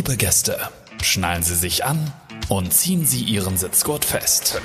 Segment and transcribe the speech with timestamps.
[0.00, 0.58] Liebe Gäste,
[1.02, 2.10] schnallen Sie sich an
[2.48, 4.58] und ziehen Sie Ihren Sitzgurt fest.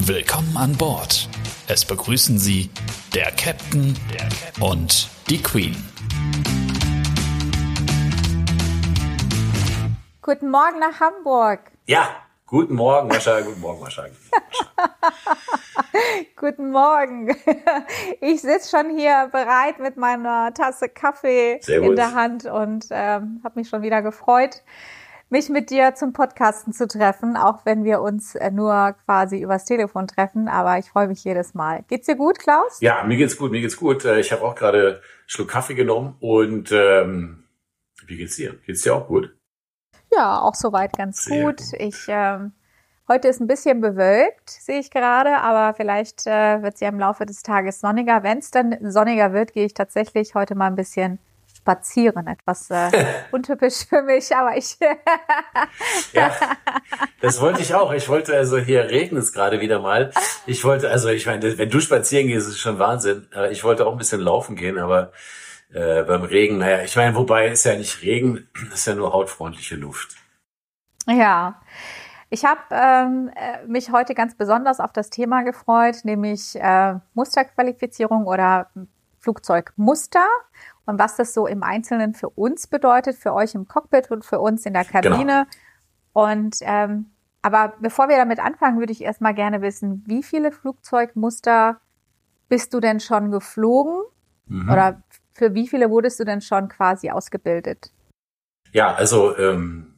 [0.00, 1.28] Willkommen an Bord.
[1.68, 2.68] Es begrüßen Sie
[3.14, 3.96] der Captain
[4.58, 5.76] und die Queen.
[10.20, 11.60] Guten Morgen nach Hamburg.
[11.86, 12.08] Ja,
[12.44, 13.40] guten Morgen, Mascha.
[13.42, 14.06] Guten Morgen, Mascha.
[16.36, 17.34] Guten Morgen.
[18.20, 21.88] Ich sitze schon hier bereit mit meiner Tasse Kaffee Servus.
[21.90, 24.62] in der Hand und ähm, habe mich schon wieder gefreut,
[25.28, 29.64] mich mit dir zum Podcasten zu treffen, auch wenn wir uns äh, nur quasi übers
[29.64, 30.48] Telefon treffen.
[30.48, 31.84] Aber ich freue mich jedes Mal.
[31.88, 32.80] Geht's dir gut, Klaus?
[32.80, 34.04] Ja, mir geht's gut, mir geht's gut.
[34.04, 37.44] Äh, Ich habe auch gerade einen Schluck Kaffee genommen und ähm,
[38.06, 38.54] wie geht's dir?
[38.66, 39.34] Geht's dir auch gut?
[40.14, 41.56] Ja, auch soweit ganz Sehr gut.
[41.58, 41.80] gut.
[41.80, 42.52] Ich ähm,
[43.12, 46.98] heute ist ein bisschen bewölkt, sehe ich gerade, aber vielleicht äh, wird es ja im
[46.98, 48.22] Laufe des Tages sonniger.
[48.22, 51.18] Wenn es dann sonniger wird, gehe ich tatsächlich heute mal ein bisschen
[51.54, 52.26] spazieren.
[52.26, 52.90] Etwas äh,
[53.30, 54.78] untypisch für mich, aber ich
[56.14, 56.34] Ja,
[57.20, 57.92] das wollte ich auch.
[57.92, 60.10] Ich wollte also hier regnet es gerade wieder mal.
[60.46, 63.28] Ich wollte also, ich meine, wenn du spazieren gehst, ist es schon Wahnsinn.
[63.50, 65.12] Ich wollte auch ein bisschen laufen gehen, aber
[65.70, 69.76] äh, beim Regen, naja, ich meine, wobei ist ja nicht Regen, ist ja nur hautfreundliche
[69.76, 70.16] Luft.
[71.06, 71.60] Ja,
[72.32, 78.26] ich habe ähm, äh, mich heute ganz besonders auf das Thema gefreut, nämlich äh, Musterqualifizierung
[78.26, 78.70] oder
[79.18, 80.24] Flugzeugmuster
[80.86, 84.40] und was das so im Einzelnen für uns bedeutet, für euch im Cockpit und für
[84.40, 85.46] uns in der Kabine.
[86.12, 87.10] Und ähm,
[87.42, 91.80] aber bevor wir damit anfangen, würde ich erstmal gerne wissen, wie viele Flugzeugmuster
[92.48, 94.02] bist du denn schon geflogen
[94.46, 94.70] Mhm.
[94.70, 95.02] oder
[95.34, 97.90] für wie viele wurdest du denn schon quasi ausgebildet?
[98.72, 99.91] Ja, also ähm,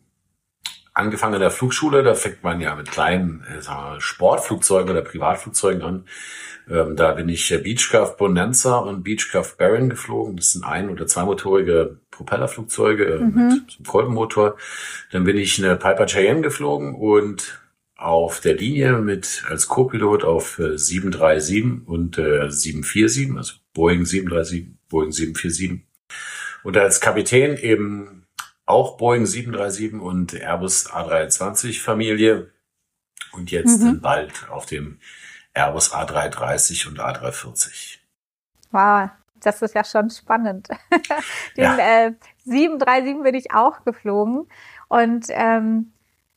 [0.95, 5.83] angefangen in der Flugschule, da fängt man ja mit kleinen äh, wir, Sportflugzeugen oder Privatflugzeugen
[5.83, 6.05] an.
[6.71, 10.37] Ähm, da bin ich äh, Beechcraft Bonanza und Beechcraft Baron geflogen.
[10.37, 13.27] Das sind ein- oder zweimotorige Propellerflugzeuge äh, Mhm.
[13.27, 14.57] mit einem Kolbenmotor.
[15.13, 17.61] Dann bin ich eine Piper Cheyenne geflogen und
[17.97, 24.67] auf der Linie mit als Co-Pilot auf äh, 737 und äh, 747, also Boeing 737,
[24.89, 25.81] Boeing 747.
[26.63, 28.24] Und als Kapitän eben
[28.67, 32.51] auch Boeing 737 und Airbus A320 Familie.
[33.33, 34.01] Und jetzt Mhm.
[34.01, 34.99] bald auf dem
[35.55, 37.99] Airbus A330 und A340.
[38.71, 40.69] Wow, das ist ja schon spannend.
[41.57, 41.79] Den Ja.
[42.07, 42.13] äh,
[42.45, 44.49] 737 bin ich auch geflogen.
[44.89, 45.93] Und ähm,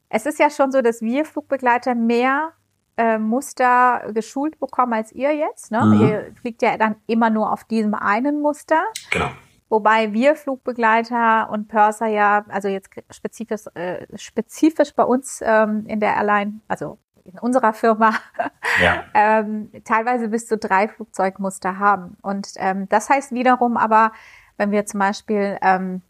[0.10, 2.54] es ist ja schon so, dass wir Flugbegleiter mehr
[2.98, 5.70] äh, Muster geschult bekommen als ihr jetzt.
[5.72, 5.86] Ne?
[5.86, 6.02] Mhm.
[6.02, 8.84] Ihr fliegt ja dann immer nur auf diesem einen Muster.
[9.12, 9.30] Genau.
[9.70, 16.00] Wobei wir Flugbegleiter und Purser ja, also jetzt spezifisch, äh, spezifisch bei uns ähm, in
[16.00, 18.14] der Airline, also in unserer Firma,
[18.82, 19.04] Ja.
[19.14, 22.18] ähm, teilweise bis zu drei Flugzeugmuster haben.
[22.22, 24.12] Und ähm, das heißt wiederum aber,
[24.58, 26.02] wenn wir zum Beispiel ähm,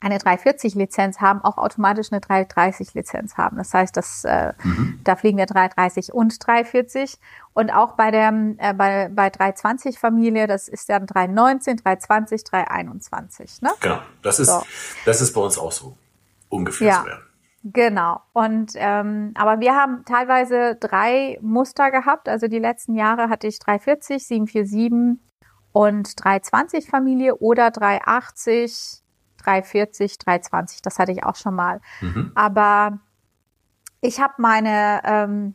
[0.00, 3.56] eine 340-Lizenz haben, auch automatisch eine 330-Lizenz haben.
[3.56, 5.00] Das heißt, dass, äh, Mhm.
[5.04, 7.18] da fliegen wir 330 und 340.
[7.54, 13.62] Und auch bei der äh, bei, bei 320-Familie, das ist dann 319, 320, 321.
[13.62, 13.70] Ne?
[13.80, 13.98] Genau.
[14.22, 14.62] Das ist, So.
[15.04, 15.96] das ist bei uns auch so.
[16.48, 17.00] Ungefähr Ja.
[17.02, 17.18] so, ja.
[17.64, 18.20] Genau.
[18.32, 22.28] Und ähm, aber wir haben teilweise drei Muster gehabt.
[22.28, 25.18] Also die letzten Jahre hatte ich 340, 747
[25.72, 29.02] und 320 Familie oder 380,
[29.38, 30.82] 340, 320.
[30.82, 31.80] Das hatte ich auch schon mal.
[32.00, 32.32] Mhm.
[32.34, 32.98] Aber
[34.00, 35.54] ich habe meine ähm,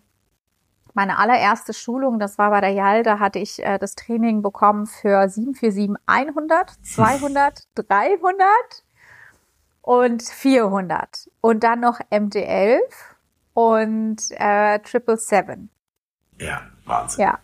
[0.94, 4.86] meine allererste Schulung, das war bei der JAL, da hatte ich äh, das Training bekommen
[4.86, 8.48] für 747 100, 200, 300
[9.82, 12.80] und 400 und dann noch MD11
[13.54, 15.70] und äh, 777.
[16.40, 17.24] Ja, Wahnsinn.
[17.24, 17.40] Ja,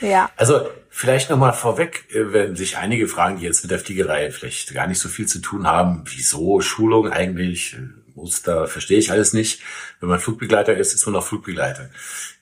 [0.00, 0.30] ja.
[0.36, 4.72] Also vielleicht nochmal vorweg, äh, wenn sich einige fragen, die jetzt mit der Fliegerei vielleicht
[4.74, 7.76] gar nicht so viel zu tun haben, wieso Schulung eigentlich,
[8.20, 9.62] Muster, verstehe ich alles nicht.
[9.98, 11.90] Wenn man Flugbegleiter ist, ist man auch Flugbegleiter.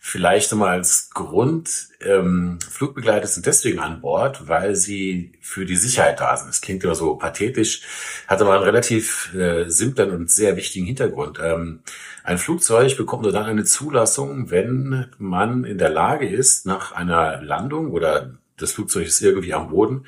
[0.01, 6.21] Vielleicht nochmal als Grund, ähm, Flugbegleiter sind deswegen an Bord, weil sie für die Sicherheit
[6.21, 6.49] da sind.
[6.49, 7.83] Das klingt immer so pathetisch,
[8.27, 11.39] hat aber einen relativ äh, simplen und sehr wichtigen Hintergrund.
[11.43, 11.81] Ähm,
[12.25, 17.43] ein Flugzeug bekommt nur dann eine Zulassung, wenn man in der Lage ist, nach einer
[17.43, 20.05] Landung oder das Flugzeug ist irgendwie am Boden,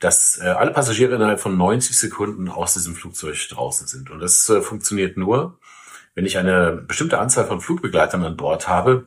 [0.00, 4.10] dass äh, alle Passagiere innerhalb von 90 Sekunden aus diesem Flugzeug draußen sind.
[4.10, 5.58] Und das äh, funktioniert nur,
[6.14, 9.06] wenn ich eine bestimmte Anzahl von Flugbegleitern an Bord habe,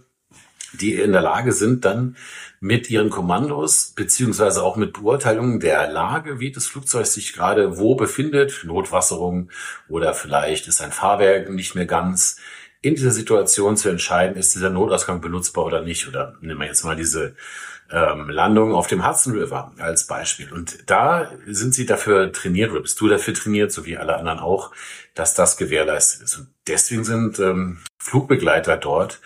[0.74, 2.16] die in der Lage sind, dann
[2.60, 7.96] mit ihren Kommandos beziehungsweise auch mit Beurteilungen der Lage, wie das Flugzeug sich gerade wo
[7.96, 9.50] befindet, Notwasserung
[9.90, 12.38] oder vielleicht ist ein Fahrwerk nicht mehr ganz,
[12.84, 16.08] in dieser Situation zu entscheiden, ist dieser Notausgang benutzbar oder nicht.
[16.08, 17.36] Oder nehmen wir jetzt mal diese
[17.94, 20.52] ähm, Landung auf dem Hudson River als Beispiel.
[20.52, 24.40] Und da sind sie dafür trainiert, oder bist du dafür trainiert, so wie alle anderen
[24.40, 24.72] auch,
[25.14, 26.38] dass das gewährleistet ist.
[26.38, 29.22] Und deswegen sind ähm, Flugbegleiter dort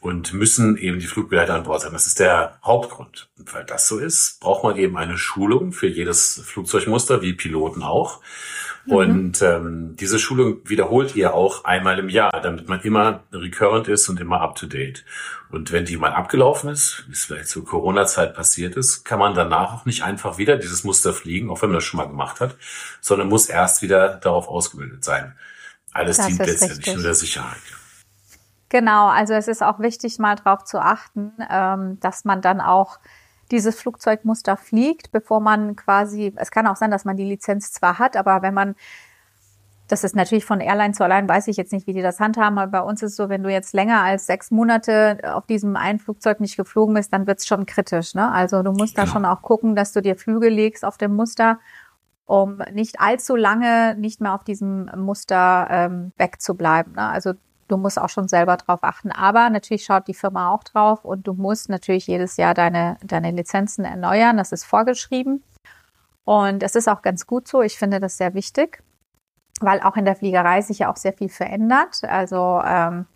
[0.00, 1.92] und müssen eben die Flugbegleiter an Bord sein.
[1.92, 3.28] Das ist der Hauptgrund.
[3.38, 7.82] Und weil das so ist, braucht man eben eine Schulung für jedes Flugzeugmuster, wie Piloten
[7.82, 8.20] auch.
[8.84, 8.92] Mhm.
[8.92, 14.08] Und ähm, diese Schulung wiederholt ihr auch einmal im Jahr, damit man immer recurrent ist
[14.08, 15.04] und immer up to date.
[15.50, 19.34] Und wenn die mal abgelaufen ist, wie es vielleicht zur Corona-Zeit passiert ist, kann man
[19.34, 22.40] danach auch nicht einfach wieder dieses Muster fliegen, auch wenn man das schon mal gemacht
[22.40, 22.56] hat,
[23.00, 25.36] sondern muss erst wieder darauf ausgebildet sein.
[25.92, 26.94] Alles das dient letztendlich richtig.
[26.94, 27.60] nur der Sicherheit.
[28.70, 32.98] Genau, also es ist auch wichtig, mal darauf zu achten, ähm, dass man dann auch
[33.52, 37.98] dieses Flugzeugmuster fliegt, bevor man quasi, es kann auch sein, dass man die Lizenz zwar
[37.98, 38.74] hat, aber wenn man,
[39.88, 42.58] das ist natürlich von Airline zu Airline, weiß ich jetzt nicht, wie die das handhaben,
[42.58, 45.76] aber bei uns ist es so, wenn du jetzt länger als sechs Monate auf diesem
[45.76, 48.14] einen Flugzeug nicht geflogen bist, dann wird es schon kritisch.
[48.14, 48.32] Ne?
[48.32, 49.06] Also du musst genau.
[49.06, 51.60] da schon auch gucken, dass du dir Flüge legst auf dem Muster,
[52.24, 56.94] um nicht allzu lange nicht mehr auf diesem Muster ähm, wegzubleiben.
[56.94, 57.06] Ne?
[57.06, 57.34] Also
[57.72, 59.10] du musst auch schon selber drauf achten.
[59.10, 63.30] Aber natürlich schaut die Firma auch drauf und du musst natürlich jedes Jahr deine, deine
[63.30, 64.36] Lizenzen erneuern.
[64.36, 65.42] Das ist vorgeschrieben.
[66.24, 67.62] Und es ist auch ganz gut so.
[67.62, 68.82] Ich finde das sehr wichtig,
[69.60, 72.04] weil auch in der Fliegerei sich ja auch sehr viel verändert.
[72.04, 73.06] Also ähm,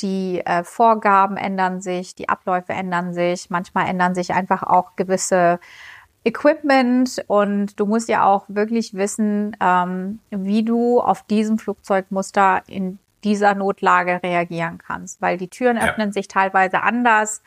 [0.00, 3.50] die äh, Vorgaben ändern sich, die Abläufe ändern sich.
[3.50, 5.58] Manchmal ändern sich einfach auch gewisse
[6.24, 12.98] Equipment und du musst ja auch wirklich wissen, ähm, wie du auf diesem Flugzeugmuster in
[13.24, 15.84] dieser Notlage reagieren kannst, weil die Türen ja.
[15.84, 17.42] öffnen sich teilweise anders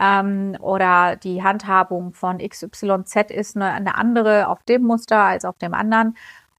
[0.00, 5.58] ähm, oder die Handhabung von XYZ ist eine, eine andere auf dem Muster als auf
[5.58, 6.16] dem anderen.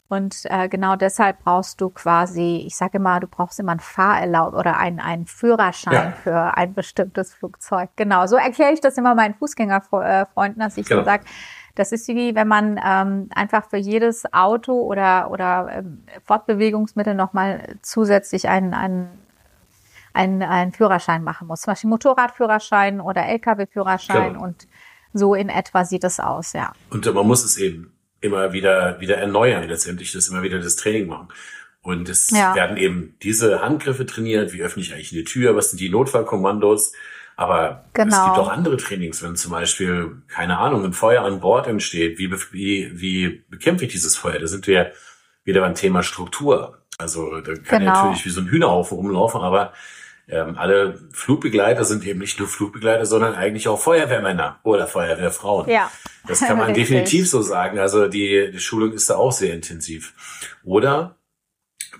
[0.09, 4.53] Und äh, genau deshalb brauchst du quasi, ich sage immer, du brauchst immer ein Fahrerlaub
[4.53, 6.11] oder einen, einen Führerschein ja.
[6.11, 7.89] für ein bestimmtes Flugzeug.
[7.95, 11.01] Genau, so erkläre ich das immer meinen Fußgängerfreunden, dass ich genau.
[11.01, 11.23] so sage,
[11.81, 17.75] das ist wie, wenn man ähm, einfach für jedes Auto oder, oder ähm, Fortbewegungsmittel nochmal
[17.81, 19.09] zusätzlich einen, einen,
[20.13, 21.61] einen, einen Führerschein machen muss.
[21.61, 24.43] Zum Beispiel Motorradführerschein oder Lkw-Führerschein genau.
[24.43, 24.67] und
[25.13, 26.71] so in etwa sieht es aus, ja.
[26.91, 27.91] Und man muss es eben
[28.21, 31.29] immer wieder, wieder erneuern, letztendlich das immer wieder das Training machen.
[31.81, 32.53] Und es ja.
[32.53, 36.93] werden eben diese Handgriffe trainiert, wie öffne ich eigentlich eine Tür, was sind die Notfallkommandos,
[37.35, 38.15] aber genau.
[38.15, 42.19] es gibt auch andere Trainings, wenn zum Beispiel, keine Ahnung, ein Feuer an Bord entsteht,
[42.19, 44.39] wie, wie, wie bekämpfe ich dieses Feuer?
[44.39, 44.91] Da sind wir
[45.43, 46.77] wieder beim Thema Struktur.
[46.97, 47.93] Also da kann genau.
[47.93, 49.73] natürlich wie so ein Hühnerhaufen rumlaufen, aber
[50.29, 55.69] ähm, alle Flugbegleiter sind eben nicht nur Flugbegleiter, sondern eigentlich auch Feuerwehrmänner oder Feuerwehrfrauen.
[55.69, 55.91] Ja.
[56.27, 57.79] Das kann man definitiv so sagen.
[57.79, 60.13] Also die, die Schulung ist da auch sehr intensiv.
[60.63, 61.15] Oder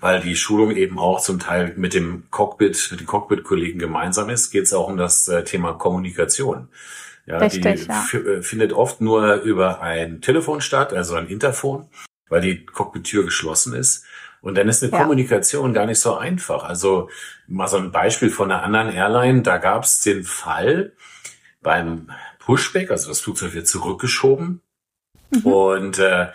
[0.02, 4.50] weil die Schulung eben auch zum Teil mit dem Cockpit, mit den Cockpit-Kollegen gemeinsam ist,
[4.50, 6.68] geht es auch um das äh, Thema Kommunikation.
[7.24, 8.04] Ja, Richtig, die ja.
[8.12, 11.86] Äh, findet oft nur über ein Telefon statt, also ein Interphone,
[12.28, 14.04] weil die Cockpit-Tür geschlossen ist.
[14.40, 14.98] Und dann ist eine ja.
[14.98, 16.64] Kommunikation gar nicht so einfach.
[16.64, 17.08] Also
[17.46, 20.94] mal so ein Beispiel von einer anderen Airline, da gab es den Fall
[21.62, 22.10] beim
[22.40, 24.62] Pushback, also das Flugzeug wird zurückgeschoben.
[25.30, 25.46] Mhm.
[25.46, 26.26] Und äh,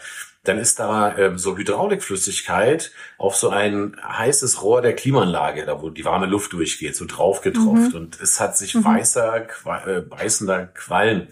[0.48, 5.90] dann ist da ähm, so Hydraulikflüssigkeit auf so ein heißes Rohr der Klimaanlage, da wo
[5.90, 7.90] die warme Luft durchgeht, so drauf getroffen.
[7.90, 7.96] Mhm.
[7.96, 8.86] Und es hat sich mhm.
[8.86, 9.48] weißer,
[9.86, 11.28] äh, beißender Qualm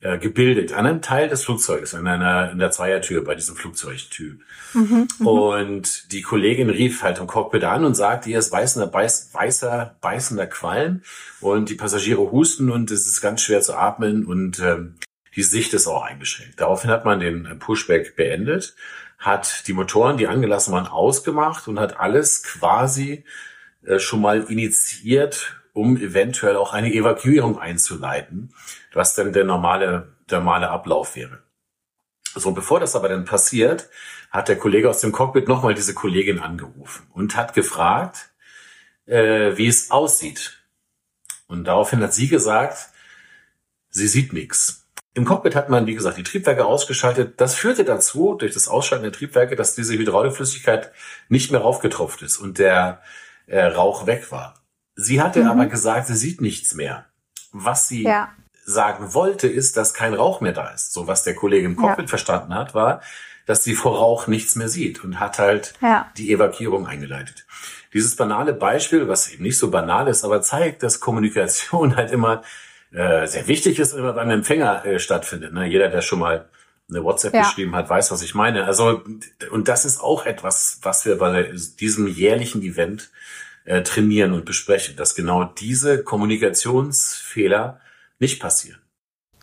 [0.00, 4.40] äh, gebildet an einem Teil des Flugzeuges, an einer in der Zweiertür bei diesem Flugzeugtyp.
[4.72, 8.86] Mhm, mhm, und die Kollegin rief halt im Cockpit an und sagte, hier ist weißender,
[8.86, 11.02] beiß, weißer, beißender Qualm
[11.40, 14.94] und die Passagiere husten und es ist ganz schwer zu atmen und ähm,
[15.36, 16.60] die Sicht ist auch eingeschränkt.
[16.60, 18.74] Daraufhin hat man den Pushback beendet,
[19.18, 23.24] hat die Motoren, die angelassen waren, ausgemacht und hat alles quasi
[23.84, 28.54] äh, schon mal initiiert, um eventuell auch eine Evakuierung einzuleiten,
[28.92, 31.42] was dann der normale, der normale Ablauf wäre.
[32.34, 33.88] So, bevor das aber dann passiert,
[34.30, 38.30] hat der Kollege aus dem Cockpit nochmal diese Kollegin angerufen und hat gefragt,
[39.06, 40.60] äh, wie es aussieht.
[41.46, 42.90] Und daraufhin hat sie gesagt,
[43.88, 44.77] sie sieht nichts.
[45.14, 47.40] Im Cockpit hat man, wie gesagt, die Triebwerke ausgeschaltet.
[47.40, 50.92] Das führte dazu, durch das Ausschalten der Triebwerke, dass diese Hydraulikflüssigkeit
[51.28, 53.00] nicht mehr raufgetropft ist und der
[53.46, 54.54] äh, Rauch weg war.
[54.94, 55.50] Sie hatte mhm.
[55.50, 57.06] aber gesagt, sie sieht nichts mehr.
[57.52, 58.30] Was sie ja.
[58.64, 60.92] sagen wollte, ist, dass kein Rauch mehr da ist.
[60.92, 62.08] So was der Kollege im Cockpit ja.
[62.08, 63.00] verstanden hat, war,
[63.46, 66.12] dass sie vor Rauch nichts mehr sieht und hat halt ja.
[66.18, 67.46] die Evakuierung eingeleitet.
[67.94, 72.42] Dieses banale Beispiel, was eben nicht so banal ist, aber zeigt, dass Kommunikation halt immer
[72.92, 75.52] äh, sehr wichtig ist, immer beim Empfänger äh, stattfindet.
[75.52, 75.66] Ne?
[75.66, 76.48] Jeder, der schon mal
[76.90, 77.42] eine WhatsApp ja.
[77.42, 78.64] geschrieben hat, weiß, was ich meine.
[78.64, 79.02] Also,
[79.50, 83.10] und das ist auch etwas, was wir bei diesem jährlichen Event
[83.64, 87.80] äh, trainieren und besprechen, dass genau diese Kommunikationsfehler
[88.18, 88.80] nicht passieren.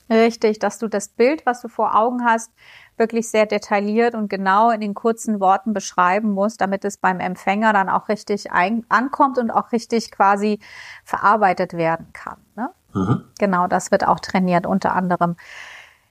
[0.10, 2.52] Richtig, dass du das Bild, was du vor Augen hast,
[2.98, 7.74] wirklich sehr detailliert und genau in den kurzen Worten beschreiben musst, damit es beim Empfänger
[7.74, 10.60] dann auch richtig ein ankommt und auch richtig quasi
[11.04, 12.38] verarbeitet werden kann.
[12.56, 12.70] Ne?
[12.94, 13.26] Mhm.
[13.40, 15.36] Genau, das wird auch trainiert unter anderem.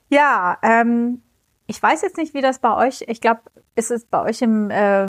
[0.08, 1.22] Ja, ähm,
[1.66, 3.40] ich weiß jetzt nicht, wie das bei euch, ich glaube,
[3.74, 5.06] ist es bei euch im, äh,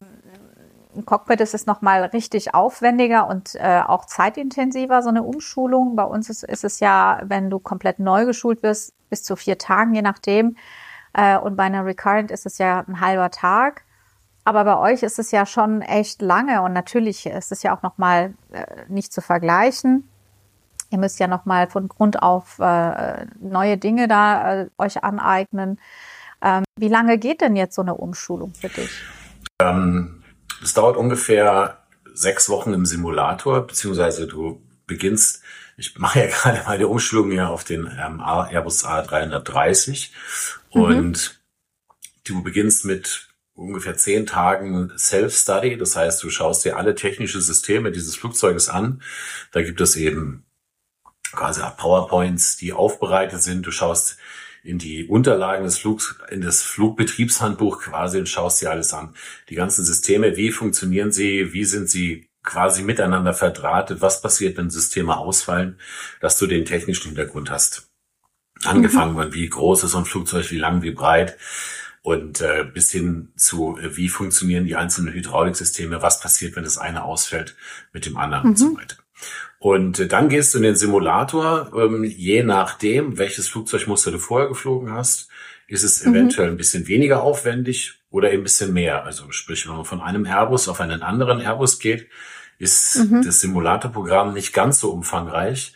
[0.95, 5.95] im Cockpit ist es nochmal richtig aufwendiger und äh, auch zeitintensiver, so eine Umschulung.
[5.95, 9.57] Bei uns ist, ist es ja, wenn du komplett neu geschult wirst, bis zu vier
[9.57, 10.55] Tagen, je nachdem.
[11.15, 13.83] Äh, und bei einer Recurrent ist es ja ein halber Tag.
[14.43, 17.81] Aber bei euch ist es ja schon echt lange und natürlich ist es ja auch
[17.81, 20.07] nochmal äh, nicht zu vergleichen.
[20.91, 25.79] Ihr müsst ja nochmal von Grund auf äh, neue Dinge da äh, euch aneignen.
[26.43, 28.91] Ähm, wie lange geht denn jetzt so eine Umschulung für dich?
[29.59, 30.23] Ähm,
[30.61, 31.79] es dauert ungefähr
[32.13, 35.41] sechs Wochen im Simulator, beziehungsweise du beginnst,
[35.75, 40.11] ich mache ja gerade meine Umschulung hier auf den ähm, Airbus A330
[40.75, 40.97] mhm.
[40.97, 41.41] und
[42.23, 45.77] du beginnst mit ungefähr zehn Tagen Self-Study.
[45.77, 49.01] Das heißt, du schaust dir alle technischen Systeme dieses Flugzeuges an.
[49.51, 50.45] Da gibt es eben
[51.31, 53.65] quasi PowerPoints, die aufbereitet sind.
[53.65, 54.17] Du schaust
[54.63, 59.15] in die Unterlagen des Flugs, in das Flugbetriebshandbuch quasi und schaust dir alles an.
[59.49, 64.69] Die ganzen Systeme, wie funktionieren sie, wie sind sie quasi miteinander verdrahtet, was passiert, wenn
[64.69, 65.79] Systeme ausfallen,
[66.19, 67.84] dass du den technischen Hintergrund hast.
[68.67, 71.37] Angefangen von wie groß ist so ein Flugzeug, wie lang, wie breit
[72.05, 76.77] und äh, bis hin zu, äh, wie funktionieren die einzelnen Hydrauliksysteme, was passiert, wenn das
[76.77, 77.55] eine ausfällt
[77.93, 78.49] mit dem anderen mhm.
[78.49, 78.77] und so mhm.
[78.77, 78.97] weiter.
[79.57, 84.49] Und äh, dann gehst du in den Simulator, ähm, je nachdem, welches Flugzeugmuster du vorher
[84.49, 85.29] geflogen hast,
[85.67, 86.13] ist es mhm.
[86.13, 89.03] eventuell ein bisschen weniger aufwendig oder ein bisschen mehr.
[89.03, 92.07] Also sprich, wenn man von einem Airbus auf einen anderen Airbus geht,
[92.59, 93.23] ist mhm.
[93.23, 95.73] das Simulatorprogramm nicht ganz so umfangreich,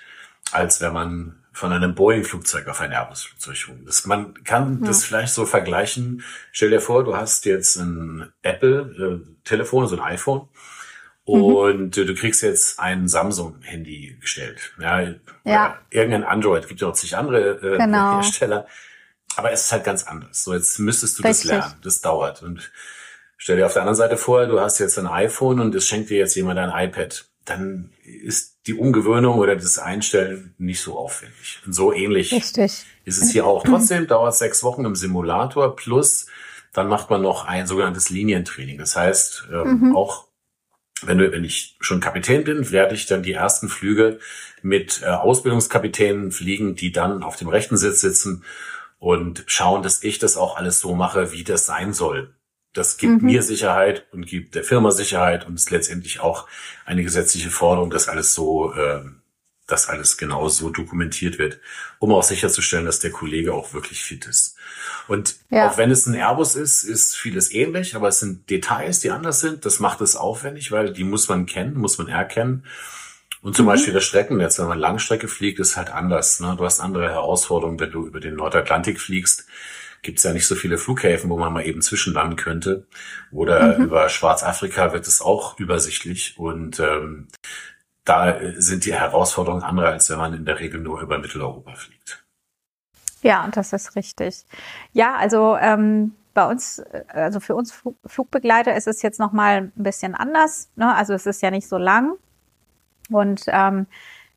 [0.52, 4.88] als wenn man von einem Boeing-Flugzeug auf ein Airbus-Flugzeug das, Man kann ja.
[4.88, 6.24] das vielleicht so vergleichen.
[6.52, 10.48] Stell dir vor, du hast jetzt ein Apple-Telefon, so ein iPhone
[11.30, 11.44] Mhm.
[11.44, 12.08] Und mhm.
[12.08, 14.74] du kriegst jetzt ein Samsung-Handy gestellt.
[14.80, 15.14] Ja,
[15.44, 15.78] ja.
[15.90, 18.16] irgendein Android, gibt ja noch zig andere äh, genau.
[18.16, 18.68] Hersteller.
[19.36, 20.44] Aber es ist halt ganz anders.
[20.44, 21.50] So, jetzt müsstest du Richtig.
[21.50, 21.76] das lernen.
[21.84, 22.42] Das dauert.
[22.42, 22.72] Und
[23.38, 26.10] stell dir auf der anderen Seite vor, du hast jetzt ein iPhone und es schenkt
[26.10, 27.26] dir jetzt jemand ein iPad.
[27.46, 31.62] Dann ist die Umgewöhnung oder das Einstellen nicht so aufwendig.
[31.66, 32.86] Und so ähnlich Richtig.
[33.06, 33.64] ist es hier auch.
[33.64, 36.28] Trotzdem dauert es sechs Wochen im Simulator plus
[36.74, 38.78] dann macht man noch ein sogenanntes Linientraining.
[38.78, 39.96] Das heißt, ähm, mhm.
[39.96, 40.28] auch
[41.02, 44.20] wenn, du, wenn ich schon Kapitän bin, werde ich dann die ersten Flüge
[44.62, 48.44] mit äh, Ausbildungskapitänen fliegen, die dann auf dem rechten Sitz sitzen
[49.00, 52.34] und schauen, dass ich das auch alles so mache, wie das sein soll.
[52.74, 53.26] Das gibt mhm.
[53.26, 56.48] mir Sicherheit und gibt der Firma Sicherheit und ist letztendlich auch
[56.86, 59.02] eine gesetzliche Forderung, dass alles so äh,
[59.72, 61.60] dass alles genau so dokumentiert wird,
[62.00, 64.56] um auch sicherzustellen, dass der Kollege auch wirklich fit ist.
[65.08, 65.70] Und ja.
[65.70, 69.40] auch wenn es ein Airbus ist, ist vieles ähnlich, aber es sind Details, die anders
[69.40, 69.66] sind.
[69.66, 72.66] Das macht es aufwendig, weil die muss man kennen, muss man erkennen.
[73.42, 73.70] Und zum mhm.
[73.70, 76.40] Beispiel das Streckennetz, wenn man Langstrecke fliegt, ist halt anders.
[76.40, 76.56] Ne?
[76.58, 79.46] Du hast andere Herausforderungen, wenn du über den Nordatlantik fliegst.
[80.02, 82.88] Gibt es ja nicht so viele Flughäfen, wo man mal eben zwischenlanden könnte.
[83.32, 83.86] Oder mhm.
[83.86, 86.38] über Schwarzafrika wird es auch übersichtlich.
[86.38, 87.28] Und ähm,
[88.06, 92.26] da sind die Herausforderungen andere, als wenn man in der Regel nur über Mitteleuropa fliegt.
[93.22, 94.46] Ja, das ist richtig.
[94.94, 99.84] Ja, also ähm, bei uns, also für uns Flugbegleiter ist es jetzt noch mal ein
[99.84, 100.70] bisschen anders.
[100.76, 100.96] Ne?
[100.96, 102.14] Also es ist ja nicht so lang
[103.10, 103.88] und ähm,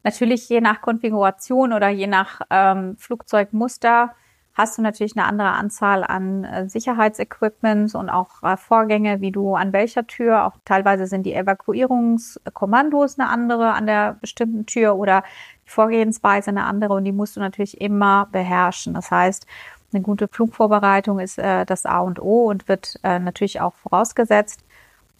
[0.03, 4.15] natürlich je nach Konfiguration oder je nach ähm, Flugzeugmuster
[4.55, 9.55] hast du natürlich eine andere Anzahl an äh, Sicherheitsequipments und auch äh, Vorgänge, wie du
[9.55, 15.25] an welcher Tür, auch teilweise sind die Evakuierungskommandos eine andere an der bestimmten Tür oder
[15.67, 18.95] die Vorgehensweise eine andere und die musst du natürlich immer beherrschen.
[18.95, 19.47] Das heißt,
[19.93, 24.65] eine gute Flugvorbereitung ist äh, das A und O und wird äh, natürlich auch vorausgesetzt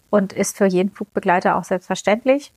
[0.09, 2.53] und ist für jeden Flugbegleiter auch selbstverständlich.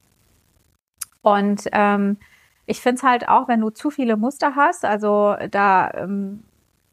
[1.22, 2.18] Und ähm,
[2.66, 6.42] ich finde es halt auch, wenn du zu viele Muster hast, also da ähm,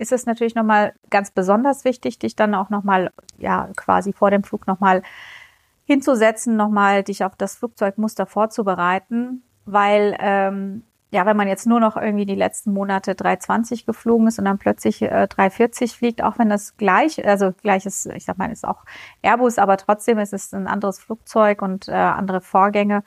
[0.03, 4.43] ist es natürlich nochmal ganz besonders wichtig, dich dann auch nochmal, ja, quasi vor dem
[4.43, 5.01] Flug nochmal
[5.85, 11.95] hinzusetzen, nochmal dich auf das Flugzeugmuster vorzubereiten, weil ähm, ja, wenn man jetzt nur noch
[11.95, 16.49] irgendwie die letzten Monate 320 geflogen ist und dann plötzlich äh, 340 fliegt, auch wenn
[16.49, 18.83] das gleich, also gleiches, ich sag mal, ist auch
[19.21, 23.03] Airbus, aber trotzdem ist es ein anderes Flugzeug und äh, andere Vorgänge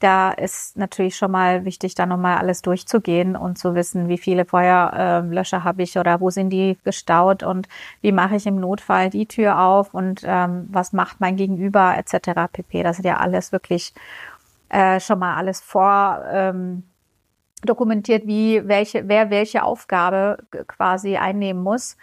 [0.00, 4.44] da ist natürlich schon mal wichtig, da nochmal alles durchzugehen und zu wissen, wie viele
[4.44, 7.68] Feuerlöscher habe ich oder wo sind die gestaut und
[8.00, 12.52] wie mache ich im Notfall die Tür auf und ähm, was macht mein Gegenüber etc.
[12.52, 12.82] pp.
[12.82, 13.94] Das sind ja alles wirklich
[14.68, 16.22] äh, schon mal alles vor.
[16.30, 16.84] Ähm,
[17.64, 21.96] dokumentiert, wie welche, wer welche Aufgabe quasi einnehmen muss.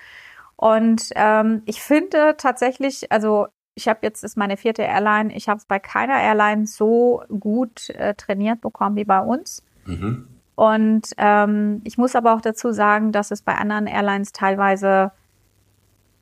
[0.55, 5.57] Und ähm, ich finde tatsächlich, also ich habe jetzt ist meine vierte Airline, ich habe
[5.57, 9.63] es bei keiner Airline so gut äh, trainiert bekommen wie bei uns.
[9.85, 10.27] Mhm.
[10.55, 15.11] Und ähm, ich muss aber auch dazu sagen, dass es bei anderen Airlines teilweise,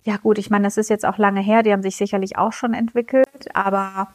[0.04, 2.54] ja gut, ich meine, das ist jetzt auch lange her, die haben sich sicherlich auch
[2.54, 4.10] schon entwickelt, aber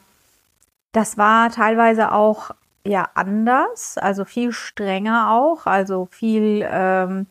[0.93, 2.53] das war teilweise auch
[2.87, 7.27] ja anders, also viel strenger auch, also viel, ähm,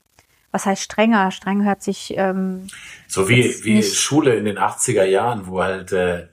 [0.54, 1.32] was heißt strenger?
[1.32, 2.68] Streng hört sich ähm,
[3.08, 6.28] so wie wie Schule in den 80er Jahren, wo halt äh,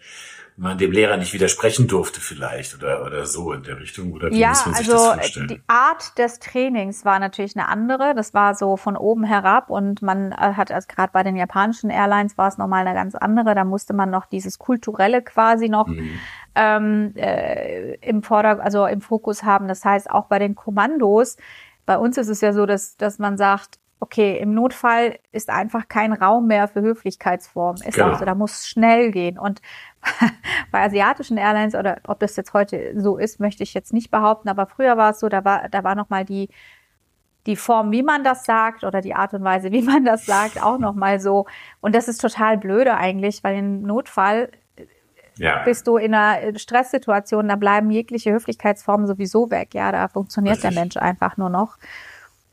[0.57, 4.39] man dem Lehrer nicht widersprechen durfte vielleicht oder oder so in der Richtung oder wie
[4.39, 5.49] ja, muss man sich also das vorstellen?
[5.49, 8.15] die Art des Trainings war natürlich eine andere.
[8.15, 11.89] Das war so von oben herab und man äh, hat also gerade bei den japanischen
[11.91, 13.55] Airlines war es nochmal eine ganz andere.
[13.55, 16.21] Da musste man noch dieses kulturelle quasi noch mhm
[16.55, 19.69] ähm, äh, im Vorder also im Fokus haben.
[19.69, 21.37] Das heißt, auch bei den Kommandos,
[21.87, 25.87] bei uns ist es ja so, dass, dass man sagt, okay, im Notfall ist einfach
[25.87, 27.83] kein Raum mehr für Höflichkeitsformen.
[27.83, 28.13] Ist genau.
[28.13, 29.39] auch so, da muss schnell gehen.
[29.39, 29.61] Und
[30.73, 34.49] bei asiatischen Airlines oder ob das jetzt heute so ist, möchte ich jetzt nicht behaupten,
[34.49, 36.49] aber früher war es so, da war, da war nochmal die,
[37.47, 40.63] die Form, wie man das sagt oder die Art und Weise, wie man das sagt,
[40.63, 41.47] auch nochmal so.
[41.81, 44.51] Und das ist total blöde eigentlich, weil im Notfall
[45.37, 45.63] ja.
[45.65, 49.75] bist du in einer Stresssituation, da bleiben jegliche Höflichkeitsformen sowieso weg.
[49.75, 50.71] Ja, da funktioniert Richtig.
[50.71, 51.77] der Mensch einfach nur noch.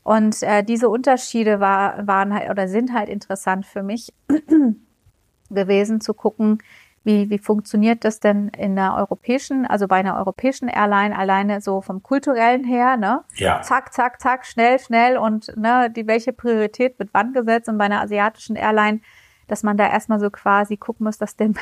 [0.08, 4.10] Und äh, diese Unterschiede war, waren halt oder sind halt interessant für mich
[5.50, 6.62] gewesen zu gucken,
[7.04, 11.82] wie, wie funktioniert das denn in der europäischen, also bei einer europäischen Airline alleine so
[11.82, 13.22] vom kulturellen her, ne?
[13.34, 13.60] Ja.
[13.60, 17.84] Zack, zack, zack, schnell, schnell und ne, die welche Priorität wird wann gesetzt und bei
[17.84, 19.02] einer asiatischen Airline,
[19.46, 21.52] dass man da erstmal so quasi gucken muss, dass dem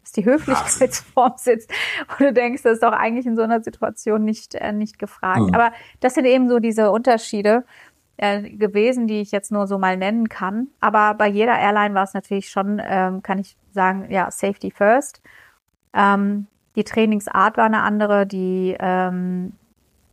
[0.00, 1.70] dass die Höflichkeitsform sitzt.
[2.10, 5.40] Und du denkst, das ist doch eigentlich in so einer Situation nicht, äh, nicht gefragt.
[5.40, 5.54] Mhm.
[5.54, 7.64] Aber das sind eben so diese Unterschiede
[8.16, 10.68] äh, gewesen, die ich jetzt nur so mal nennen kann.
[10.80, 15.20] Aber bei jeder Airline war es natürlich schon, ähm, kann ich sagen, ja, Safety First.
[15.92, 19.52] Ähm, die Trainingsart war eine andere, die, ähm,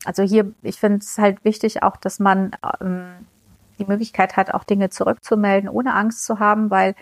[0.06, 3.28] also hier, ich finde es halt wichtig auch, dass man ähm,
[3.80, 6.96] die Möglichkeit hat, auch Dinge zurückzumelden, ohne Angst zu haben, weil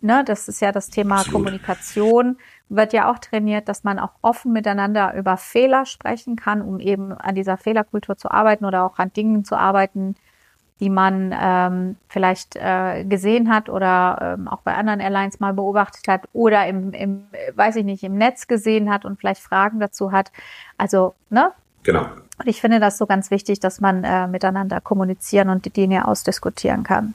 [0.00, 1.32] ne, das ist ja das Thema Absolut.
[1.34, 6.80] Kommunikation, wird ja auch trainiert, dass man auch offen miteinander über Fehler sprechen kann, um
[6.80, 10.16] eben an dieser Fehlerkultur zu arbeiten oder auch an Dingen zu arbeiten,
[10.80, 16.06] die man ähm, vielleicht äh, gesehen hat oder ähm, auch bei anderen Airlines mal beobachtet
[16.06, 20.12] hat oder im, im, weiß ich nicht, im Netz gesehen hat und vielleicht Fragen dazu
[20.12, 20.30] hat.
[20.76, 21.52] Also, ne?
[21.82, 22.06] Genau.
[22.38, 26.06] Und ich finde das so ganz wichtig, dass man äh, miteinander kommunizieren und die Dinge
[26.06, 27.14] ausdiskutieren kann.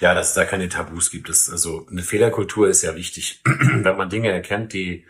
[0.00, 1.28] Ja, dass es da keine Tabus gibt.
[1.28, 3.40] Das, also eine Fehlerkultur ist ja wichtig.
[3.44, 5.04] Wenn man Dinge erkennt, die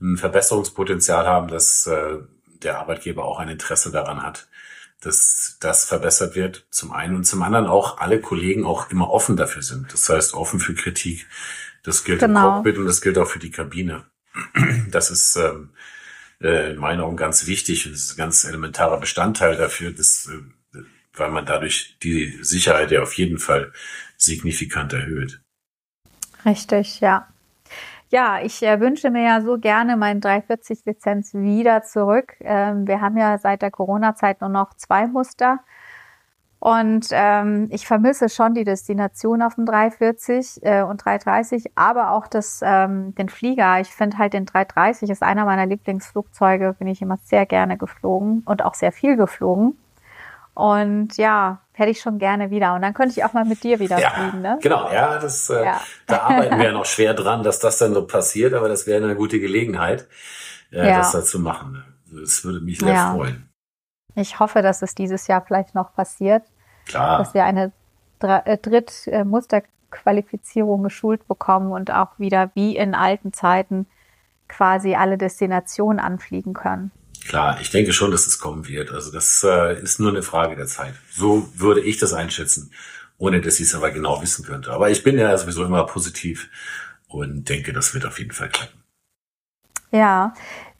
[0.00, 2.18] ein Verbesserungspotenzial haben, dass äh,
[2.62, 4.48] der Arbeitgeber auch ein Interesse daran hat,
[5.00, 9.36] dass das verbessert wird, zum einen und zum anderen auch alle Kollegen auch immer offen
[9.36, 9.92] dafür sind.
[9.92, 11.26] Das heißt, offen für Kritik.
[11.82, 12.40] Das gilt genau.
[12.40, 14.04] im Cockpit und das gilt auch für die Kabine.
[14.90, 15.70] Das ist ähm,
[16.40, 20.28] äh, in meinen Augen ganz wichtig und das ist ein ganz elementarer Bestandteil dafür, dass,
[20.28, 20.78] äh,
[21.14, 23.72] weil man dadurch die Sicherheit ja auf jeden Fall
[24.16, 25.40] signifikant erhöht.
[26.44, 27.26] Richtig, ja.
[28.08, 32.34] Ja, ich äh, wünsche mir ja so gerne meine 340-Lizenz wieder zurück.
[32.40, 35.58] Ähm, wir haben ja seit der Corona-Zeit nur noch zwei Muster.
[36.58, 42.26] Und ähm, ich vermisse schon die Destination auf dem 340 äh, und 330, aber auch
[42.28, 43.80] das, ähm, den Flieger.
[43.80, 48.42] Ich finde halt den 330 ist einer meiner Lieblingsflugzeuge, bin ich immer sehr gerne geflogen
[48.46, 49.78] und auch sehr viel geflogen.
[50.54, 52.74] Und ja, hätte ich schon gerne wieder.
[52.74, 54.58] Und dann könnte ich auch mal mit dir wieder ja, fliegen, ne?
[54.62, 55.80] Genau, ja, das, äh, ja.
[56.06, 59.04] da arbeiten wir ja noch schwer dran, dass das dann so passiert, aber das wäre
[59.04, 60.08] eine gute Gelegenheit,
[60.72, 60.96] äh, ja.
[60.98, 61.84] das da zu machen.
[62.10, 63.12] Das würde mich sehr ja.
[63.12, 63.50] freuen.
[64.14, 66.44] Ich hoffe, dass es dieses Jahr vielleicht noch passiert.
[66.86, 67.18] Klar.
[67.18, 67.72] Dass wir eine
[68.20, 73.86] äh, Drittmusterqualifizierung geschult bekommen und auch wieder wie in alten Zeiten
[74.48, 76.90] quasi alle Destinationen anfliegen können.
[77.28, 78.92] Klar, ich denke schon, dass es kommen wird.
[78.92, 80.94] Also das äh, ist nur eine Frage der Zeit.
[81.10, 82.70] So würde ich das einschätzen,
[83.18, 84.72] ohne dass ich es aber genau wissen könnte.
[84.72, 86.48] Aber ich bin ja sowieso immer positiv
[87.08, 88.82] und denke, das wird auf jeden Fall klappen.
[89.90, 90.34] Ja,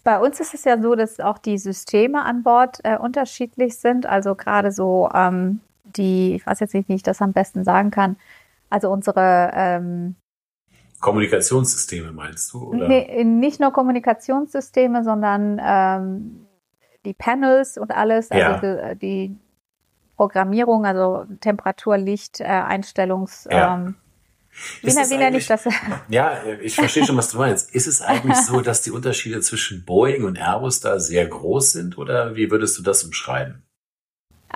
[0.05, 4.07] bei uns ist es ja so, dass auch die Systeme an Bord äh, unterschiedlich sind.
[4.07, 7.91] Also gerade so ähm, die, ich weiß jetzt nicht, wie ich das am besten sagen
[7.91, 8.17] kann.
[8.71, 10.17] Also unsere ähm,
[11.07, 12.71] Kommunikationssysteme meinst du?
[12.71, 12.89] Oder?
[12.89, 16.47] Nee, nicht nur Kommunikationssysteme, sondern ähm,
[17.05, 18.95] die Panels und alles, also ja.
[18.95, 19.37] die, die,
[20.17, 23.47] Programmierung, also Temperatur, Licht, äh, Einstellungs.
[23.51, 23.75] Ja.
[23.75, 23.97] Ähm,
[24.81, 25.69] wie, wie nenne ich das?
[26.09, 27.75] Ja, ich verstehe schon, was du meinst.
[27.75, 31.99] Ist es eigentlich so, dass die Unterschiede zwischen Boeing und Airbus da sehr groß sind
[31.99, 33.66] oder wie würdest du das umschreiben?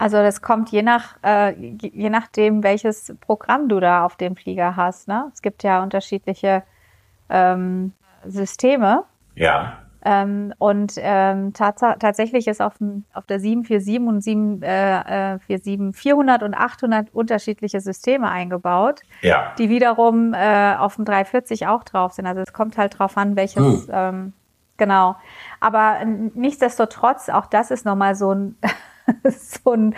[0.00, 4.74] Also das kommt je nach äh, je nachdem, welches Programm du da auf dem Flieger
[4.74, 5.08] hast.
[5.08, 5.30] Ne?
[5.34, 6.62] Es gibt ja unterschiedliche
[7.28, 7.92] ähm,
[8.24, 9.04] Systeme.
[9.34, 9.74] Ja.
[10.02, 16.42] Ähm, und ähm, tats tatsächlich ist auf, dem, auf der 747 und 747 äh, 400
[16.44, 19.52] und 800 unterschiedliche Systeme eingebaut, ja.
[19.58, 22.26] die wiederum äh, auf dem 340 auch drauf sind.
[22.26, 23.90] Also es kommt halt drauf an, welches hm.
[23.92, 24.32] ähm,
[24.78, 25.16] genau.
[25.60, 28.56] Aber nichtsdestotrotz, auch das ist nochmal so ein
[29.24, 29.94] so ein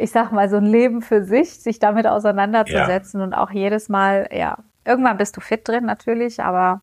[0.00, 3.26] ich sag mal so ein Leben für sich, sich damit auseinanderzusetzen ja.
[3.26, 6.80] und auch jedes Mal, ja, irgendwann bist du fit drin natürlich, aber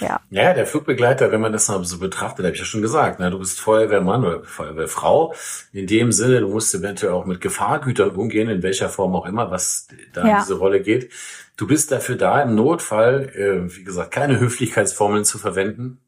[0.00, 0.20] ja.
[0.28, 3.30] Ja, der Flugbegleiter, wenn man das mal so betrachtet, habe ich ja schon gesagt, ne,
[3.30, 5.34] du bist Feuerwehrmann oder Feuerwehrfrau.
[5.72, 9.50] In dem Sinne, du musst eventuell auch mit Gefahrgütern umgehen, in welcher Form auch immer,
[9.50, 10.32] was da ja.
[10.34, 11.10] in diese Rolle geht.
[11.56, 16.00] Du bist dafür da, im Notfall, äh, wie gesagt, keine Höflichkeitsformeln zu verwenden,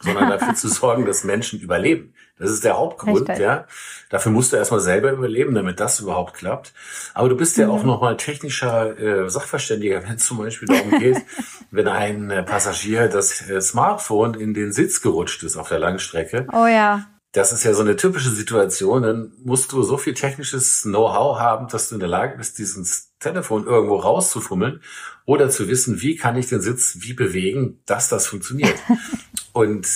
[0.00, 2.14] sondern dafür zu sorgen, dass Menschen überleben.
[2.42, 3.38] Das ist der Hauptgrund, Richtig.
[3.38, 3.66] ja.
[4.10, 6.72] Dafür musst du erstmal selber überleben, damit das überhaupt klappt.
[7.14, 7.72] Aber du bist ja mhm.
[7.72, 11.18] auch nochmal technischer äh, Sachverständiger, wenn es zum Beispiel darum geht,
[11.70, 16.48] wenn ein äh, Passagier das äh, Smartphone in den Sitz gerutscht ist auf der Langstrecke.
[16.52, 17.06] Oh ja.
[17.30, 19.02] Das ist ja so eine typische Situation.
[19.02, 23.12] Dann musst du so viel technisches Know-how haben, dass du in der Lage bist, dieses
[23.20, 24.82] Telefon irgendwo rauszufummeln
[25.26, 28.78] oder zu wissen, wie kann ich den Sitz wie bewegen, dass das funktioniert.
[29.52, 29.86] Und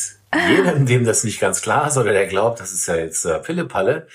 [0.48, 3.38] jedem, dem das nicht ganz klar ist oder der glaubt, das ist ja jetzt äh,
[3.38, 4.06] Pillepalle,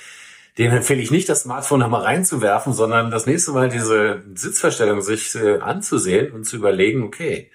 [0.58, 5.34] dem empfehle ich nicht, das Smartphone nochmal reinzuwerfen, sondern das nächste Mal diese Sitzverstellung sich
[5.36, 7.50] äh, anzusehen und zu überlegen, okay,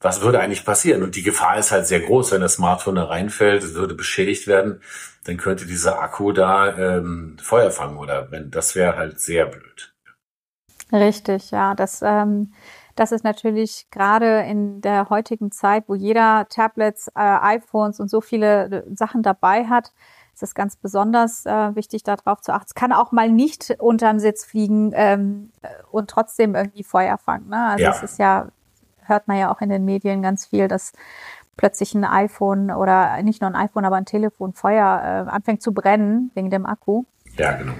[0.00, 1.02] was würde eigentlich passieren?
[1.02, 4.46] Und die Gefahr ist halt sehr groß, wenn das Smartphone da reinfällt, es würde beschädigt
[4.46, 4.80] werden,
[5.24, 9.94] dann könnte dieser Akku da ähm, Feuer fangen oder wenn das wäre halt sehr blöd.
[10.92, 12.52] Richtig, ja, das ähm,
[12.98, 18.20] das ist natürlich gerade in der heutigen Zeit, wo jeder Tablets, äh, iPhones und so
[18.20, 19.92] viele äh, Sachen dabei hat,
[20.34, 22.66] ist es ganz besonders äh, wichtig, darauf zu achten.
[22.68, 27.18] Es kann auch mal nicht unter den Sitz fliegen ähm, äh, und trotzdem irgendwie Feuer
[27.18, 27.48] fangen.
[27.48, 27.66] Ne?
[27.66, 27.90] Also ja.
[27.90, 28.48] es ist ja,
[29.04, 30.92] hört man ja auch in den Medien ganz viel, dass
[31.56, 35.72] plötzlich ein iPhone oder nicht nur ein iPhone, aber ein Telefon Feuer äh, anfängt zu
[35.72, 37.04] brennen wegen dem Akku.
[37.36, 37.74] Ja, genau.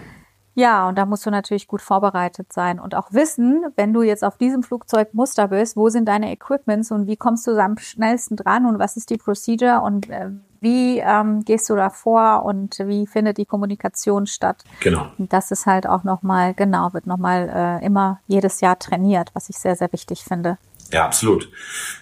[0.59, 4.25] Ja, und da musst du natürlich gut vorbereitet sein und auch wissen, wenn du jetzt
[4.25, 8.67] auf diesem Flugzeugmuster bist, wo sind deine Equipments und wie kommst du am schnellsten dran
[8.67, 13.07] und was ist die Procedure und äh, wie ähm, gehst du da vor und wie
[13.07, 14.65] findet die Kommunikation statt?
[14.81, 15.07] Genau.
[15.17, 19.49] Und das ist halt auch nochmal, genau, wird nochmal äh, immer jedes Jahr trainiert, was
[19.51, 20.59] ich sehr, sehr wichtig finde.
[20.91, 21.53] Ja, absolut.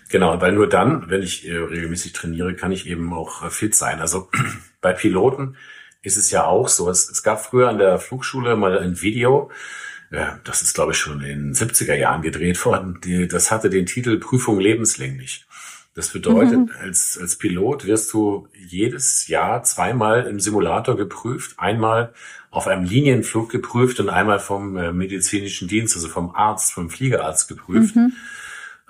[0.09, 3.75] Genau, weil nur dann, wenn ich äh, regelmäßig trainiere, kann ich eben auch äh, fit
[3.75, 4.01] sein.
[4.01, 4.31] Also
[4.81, 5.57] bei Piloten
[6.07, 6.89] ist es ja auch so.
[6.89, 9.51] Es, es gab früher an der Flugschule mal ein Video,
[10.13, 13.71] ja, das ist glaube ich schon in den 70er Jahren gedreht worden, die, das hatte
[13.71, 15.47] den Titel Prüfung lebenslänglich.
[15.95, 16.71] Das bedeutet, mhm.
[16.81, 22.13] als, als Pilot wirst du jedes Jahr zweimal im Simulator geprüft, einmal
[22.51, 27.49] auf einem Linienflug geprüft und einmal vom äh, medizinischen Dienst, also vom Arzt, vom Fliegerarzt
[27.49, 27.97] geprüft.
[27.97, 28.13] Mhm.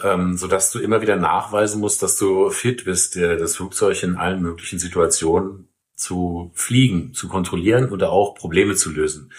[0.03, 4.03] Ähm, so dass du immer wieder nachweisen musst, dass du fit bist, äh, das Flugzeug
[4.03, 9.33] in allen möglichen Situationen zu fliegen, zu kontrollieren oder auch Probleme zu lösen.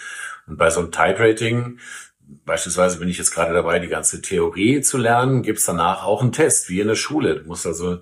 [0.46, 1.78] Und bei so einem Type-Rating,
[2.44, 6.32] beispielsweise bin ich jetzt gerade dabei, die ganze Theorie zu lernen, gibt's danach auch einen
[6.32, 7.40] Test, wie in der Schule.
[7.40, 8.00] Du musst also,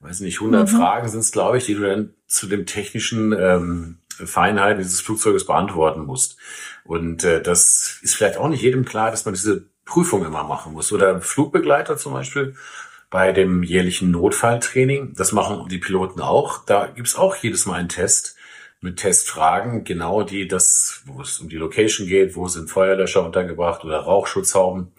[0.00, 0.76] weiß nicht, 100 mhm.
[0.76, 5.46] Fragen sind es, glaube ich, die du dann zu dem technischen ähm, Feinheiten dieses Flugzeuges
[5.46, 6.36] beantworten musst.
[6.84, 10.72] Und äh, das ist vielleicht auch nicht jedem klar, dass man diese Prüfung immer machen
[10.72, 10.92] muss.
[10.92, 12.54] Oder Flugbegleiter zum Beispiel
[13.14, 15.14] bei dem jährlichen Notfalltraining.
[15.14, 16.64] Das machen die Piloten auch.
[16.64, 18.34] Da gibt's auch jedes Mal einen Test
[18.80, 23.84] mit Testfragen, genau die das, wo es um die Location geht, wo sind Feuerlöscher untergebracht
[23.84, 24.90] oder Rauchschutzhauben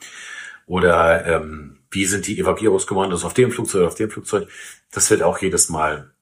[0.66, 4.48] oder ähm, wie sind die Evakuierungskommandos auf dem Flugzeug, auf dem Flugzeug.
[4.94, 6.14] Das wird auch jedes Mal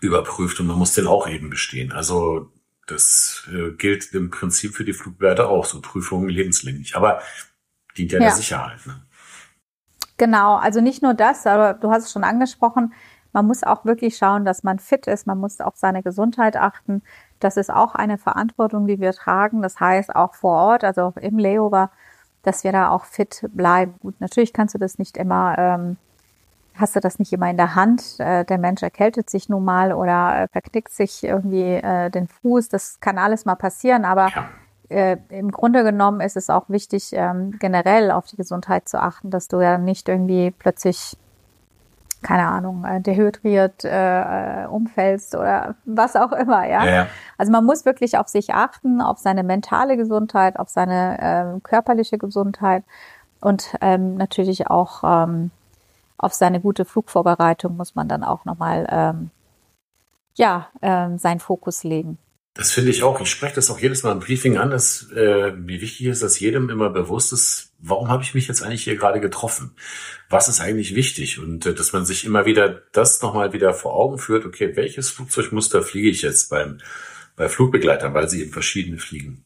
[0.00, 1.90] überprüft und man muss den auch eben bestehen.
[1.90, 2.52] Also
[2.86, 6.94] das äh, gilt im Prinzip für die Flugbegleiter auch, so Prüfungen lebenslänglich.
[6.94, 7.20] Aber
[7.96, 8.26] dient ja, ja.
[8.26, 8.86] der Sicherheit.
[8.86, 9.02] Ne?
[10.16, 12.92] Genau, also nicht nur das, aber du hast es schon angesprochen,
[13.32, 17.02] man muss auch wirklich schauen, dass man fit ist, man muss auf seine Gesundheit achten.
[17.38, 19.60] Das ist auch eine Verantwortung, die wir tragen.
[19.60, 21.90] Das heißt auch vor Ort, also im Layover,
[22.42, 23.94] dass wir da auch fit bleiben.
[24.00, 25.98] Gut, natürlich kannst du das nicht immer, ähm,
[26.76, 28.18] hast du das nicht immer in der Hand.
[28.20, 32.70] Äh, der Mensch erkältet sich nun mal oder äh, verknickt sich irgendwie äh, den Fuß.
[32.70, 34.48] Das kann alles mal passieren, aber ja
[34.88, 39.30] äh, im Grunde genommen ist es auch wichtig, ähm, generell auf die Gesundheit zu achten,
[39.30, 41.16] dass du ja nicht irgendwie plötzlich,
[42.22, 46.84] keine Ahnung, äh, dehydriert äh, äh, umfällst oder was auch immer, ja?
[46.84, 47.06] ja?
[47.38, 52.18] Also man muss wirklich auf sich achten, auf seine mentale Gesundheit, auf seine ähm, körperliche
[52.18, 52.84] Gesundheit
[53.40, 55.50] und ähm, natürlich auch ähm,
[56.18, 59.30] auf seine gute Flugvorbereitung muss man dann auch nochmal ähm,
[60.34, 62.18] ja, ähm, seinen Fokus legen.
[62.56, 63.20] Das finde ich auch.
[63.20, 66.40] Ich spreche das auch jedes Mal im Briefing an, dass äh, wie wichtig ist, dass
[66.40, 69.76] jedem immer bewusst ist, warum habe ich mich jetzt eigentlich hier gerade getroffen?
[70.30, 71.38] Was ist eigentlich wichtig?
[71.38, 75.10] Und äh, dass man sich immer wieder das nochmal wieder vor Augen führt, okay, welches
[75.10, 76.78] Flugzeugmuster fliege ich jetzt beim,
[77.36, 79.44] bei Flugbegleitern, weil sie eben verschiedene fliegen.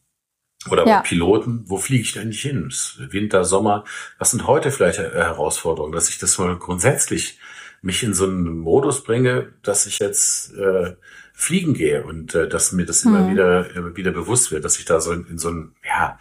[0.70, 0.98] Oder ja.
[0.98, 2.72] bei Piloten, wo fliege ich denn eigentlich hin?
[2.98, 3.84] Winter, Sommer,
[4.18, 7.38] was sind heute vielleicht Herausforderungen, dass ich das mal grundsätzlich
[7.82, 10.96] mich in so einen Modus bringe, dass ich jetzt äh,
[11.40, 13.30] fliegen gehe und äh, dass mir das immer mhm.
[13.30, 16.18] wieder immer wieder bewusst wird, dass ich da so in, in so einen ja,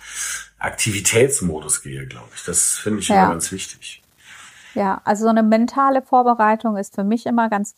[0.58, 2.46] Aktivitätsmodus gehe, glaube ich.
[2.46, 3.24] Das finde ich ja.
[3.24, 4.02] immer ganz wichtig.
[4.76, 7.76] Ja, also so eine mentale Vorbereitung ist für mich immer ganz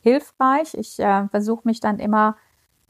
[0.00, 0.74] hilfreich.
[0.74, 2.36] Ich äh, versuche mich dann immer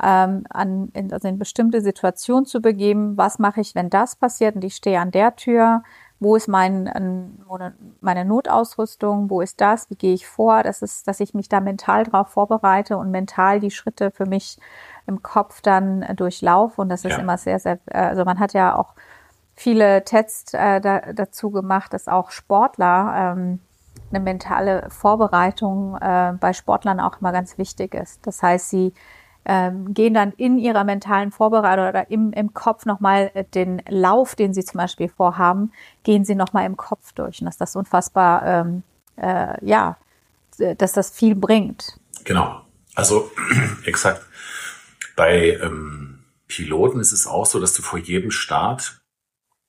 [0.02, 3.16] ähm, an, in, also in bestimmte Situationen zu begeben.
[3.16, 5.84] Was mache ich, wenn das passiert und ich stehe an der Tür?
[6.22, 6.88] Wo ist mein,
[8.00, 11.60] meine Notausrüstung, wo ist das, wie gehe ich vor, das ist, dass ich mich da
[11.60, 14.58] mental darauf vorbereite und mental die Schritte für mich
[15.06, 17.18] im Kopf dann äh, durchlaufe und das ist ja.
[17.18, 18.94] immer sehr, sehr, äh, also man hat ja auch
[19.54, 23.60] viele Tests äh, da, dazu gemacht, dass auch Sportler ähm,
[24.10, 28.26] eine mentale Vorbereitung äh, bei Sportlern auch immer ganz wichtig ist.
[28.26, 28.94] Das heißt, sie
[29.44, 34.34] ähm, gehen dann in ihrer mentalen Vorbereitung oder im, im Kopf nochmal äh, den Lauf,
[34.34, 35.72] den sie zum Beispiel vorhaben,
[36.04, 37.40] gehen sie nochmal im Kopf durch.
[37.40, 38.82] Und dass das unfassbar, ähm,
[39.16, 39.96] äh, ja,
[40.78, 41.98] dass das viel bringt.
[42.24, 42.62] Genau.
[42.94, 43.30] Also
[43.84, 44.22] exakt.
[45.16, 49.00] Bei ähm, Piloten ist es auch so, dass du vor jedem Start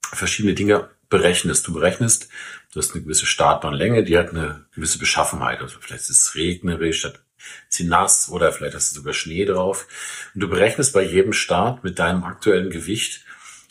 [0.02, 1.66] verschiedene Dinge berechnest.
[1.66, 2.28] Du berechnest,
[2.72, 5.60] du hast eine gewisse Startbahnlänge, die hat eine gewisse Beschaffenheit.
[5.60, 7.24] Also vielleicht ist es regnerisch, statt
[7.68, 9.86] sie nass oder vielleicht hast du sogar Schnee drauf.
[10.34, 13.24] Und du berechnest bei jedem Start mit deinem aktuellen Gewicht,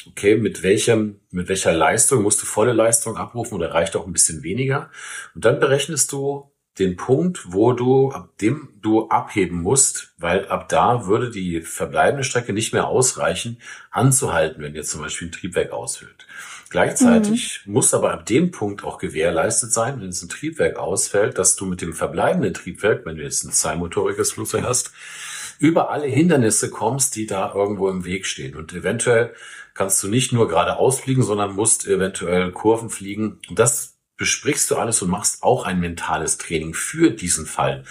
[0.07, 4.13] okay, mit welchem, mit welcher Leistung musst du volle Leistung abrufen oder reicht auch ein
[4.13, 4.91] bisschen weniger.
[5.35, 10.69] Und dann berechnest du den Punkt, wo du, ab dem du abheben musst, weil ab
[10.69, 13.59] da würde die verbleibende Strecke nicht mehr ausreichen,
[13.91, 16.25] anzuhalten, wenn dir zum Beispiel ein Triebwerk ausfällt.
[16.73, 17.73] Gleichzeitig mhm.
[17.73, 21.67] muss aber ab dem Punkt auch gewährleistet sein, wenn es ein Triebwerk ausfällt, dass du
[21.67, 24.91] mit dem verbleibenden Triebwerk, wenn du jetzt ein zweimotoriges Flugzeug hast,
[25.59, 28.55] über alle Hindernisse kommst, die da irgendwo im Weg stehen.
[28.55, 29.35] Und eventuell
[29.75, 33.39] kannst du nicht nur geradeaus fliegen, sondern musst eventuell Kurven fliegen.
[33.47, 33.92] Und das
[34.23, 37.83] besprichst du alles und machst auch ein mentales Training für diesen Fall.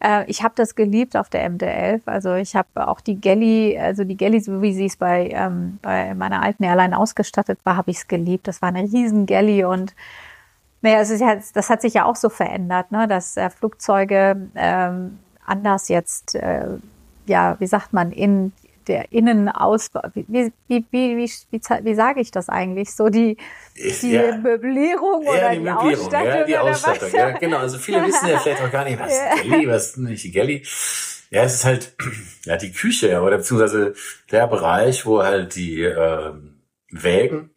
[0.00, 2.02] Äh, ich habe das geliebt auf der MD-11.
[2.06, 5.78] Also ich habe auch die Galley, also die Galley, so wie sie es bei, ähm,
[5.82, 8.48] bei meiner alten Airline ausgestattet war, habe ich es geliebt.
[8.48, 9.94] Das war eine riesen Galley und
[10.82, 14.48] naja, es ist ja, das hat sich ja auch so verändert, ne, dass äh, Flugzeuge
[14.54, 16.78] ähm, anders jetzt, äh,
[17.26, 18.52] ja, wie sagt man, in
[18.90, 20.26] der Innenausbau, wie,
[20.68, 22.92] wie, wie, wie, sage ich das eigentlich?
[22.92, 23.36] So die,
[23.76, 24.18] die.
[24.42, 26.28] Möblierung oder die, Ausstattung?
[26.28, 27.58] Ja, die Ausstattung, ja, genau.
[27.58, 30.66] Also viele wissen ja vielleicht auch gar nicht, was ist Galley, was ist nicht Galley.
[31.30, 31.94] Ja, es ist halt,
[32.44, 33.94] ja, die Küche, oder beziehungsweise
[34.32, 36.56] der Bereich, wo halt die, ähm,
[36.90, 37.50] Wägen,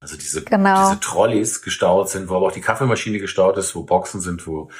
[0.00, 0.88] also diese, genau.
[0.88, 4.70] diese Trolleys gestaut sind, wo aber auch die Kaffeemaschine gestaut ist, wo Boxen sind, wo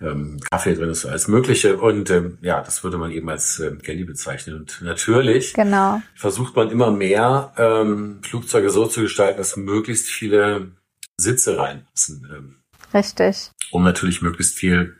[0.00, 1.76] ähm, Kaffee drin ist, alles Mögliche.
[1.76, 4.56] Und ähm, ja, das würde man eben als ähm, Galley bezeichnen.
[4.56, 6.00] Und natürlich genau.
[6.14, 10.72] versucht man immer mehr ähm, Flugzeuge so zu gestalten, dass möglichst viele
[11.16, 12.28] Sitze reinpassen.
[12.34, 12.56] Ähm,
[12.94, 13.50] Richtig.
[13.70, 14.96] Um natürlich möglichst viel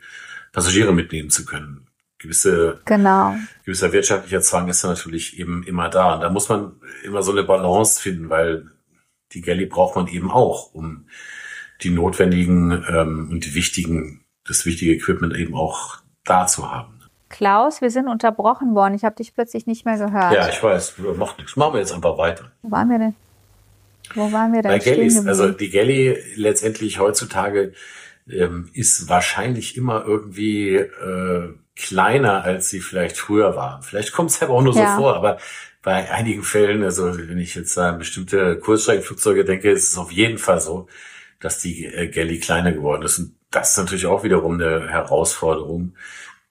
[0.51, 1.87] Passagiere mitnehmen zu können.
[2.19, 3.35] Gewisse, genau.
[3.65, 6.13] gewisser wirtschaftlicher Zwang ist natürlich eben immer da.
[6.13, 8.69] Und da muss man immer so eine Balance finden, weil
[9.33, 11.07] die Galley braucht man eben auch, um
[11.81, 14.20] die notwendigen ähm, und die wichtigen,
[14.51, 16.99] das wichtige Equipment eben auch da zu haben.
[17.29, 18.93] Klaus, wir sind unterbrochen worden.
[18.93, 20.33] Ich habe dich plötzlich nicht mehr gehört.
[20.33, 21.55] Ja, ich weiß, macht nichts.
[21.55, 22.51] Machen wir jetzt einfach weiter.
[22.61, 23.15] Wo waren wir denn?
[24.13, 24.71] Wo waren wir denn?
[24.71, 27.73] Bei Galleys, also die Galley letztendlich heutzutage
[28.29, 33.81] ähm, ist wahrscheinlich immer irgendwie äh, kleiner, als sie vielleicht früher war.
[33.81, 34.95] Vielleicht kommt es aber auch nur ja.
[34.95, 35.37] so vor, aber
[35.81, 40.37] bei einigen Fällen, also wenn ich jetzt an bestimmte Kurzstreckenflugzeuge denke, ist es auf jeden
[40.37, 40.87] Fall so,
[41.39, 43.19] dass die äh, Galley kleiner geworden ist.
[43.19, 45.95] Und das ist natürlich auch wiederum eine Herausforderung,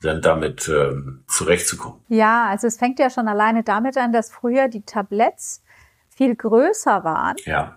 [0.02, 2.00] dann damit ähm, zurechtzukommen.
[2.08, 5.62] Ja, also es fängt ja schon alleine damit an, dass früher die Tabletts
[6.08, 7.36] viel größer waren.
[7.44, 7.76] Ja.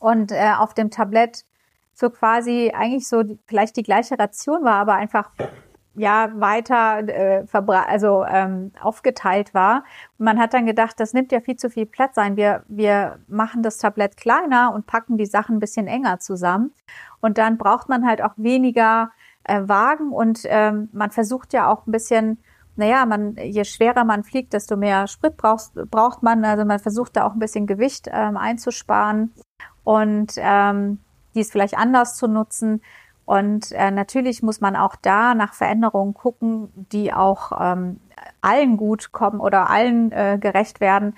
[0.00, 1.44] Und äh, auf dem Tablett
[1.92, 5.30] so quasi eigentlich so die, vielleicht die gleiche Ration war, aber einfach
[5.98, 9.84] ja weiter äh, also ähm, aufgeteilt war.
[10.18, 12.36] Und man hat dann gedacht, das nimmt ja viel zu viel Platz ein.
[12.36, 16.72] Wir, wir machen das Tablett kleiner und packen die Sachen ein bisschen enger zusammen.
[17.20, 19.10] Und dann braucht man halt auch weniger
[19.44, 22.38] äh, Wagen und ähm, man versucht ja auch ein bisschen,
[22.76, 26.44] naja, man, je schwerer man fliegt, desto mehr Sprit brauchst, braucht man.
[26.44, 29.32] Also man versucht da auch ein bisschen Gewicht ähm, einzusparen
[29.84, 31.00] und ähm,
[31.34, 32.82] dies vielleicht anders zu nutzen.
[33.28, 38.00] Und äh, natürlich muss man auch da nach Veränderungen gucken, die auch ähm,
[38.40, 41.14] allen gut kommen oder allen äh, gerecht werden.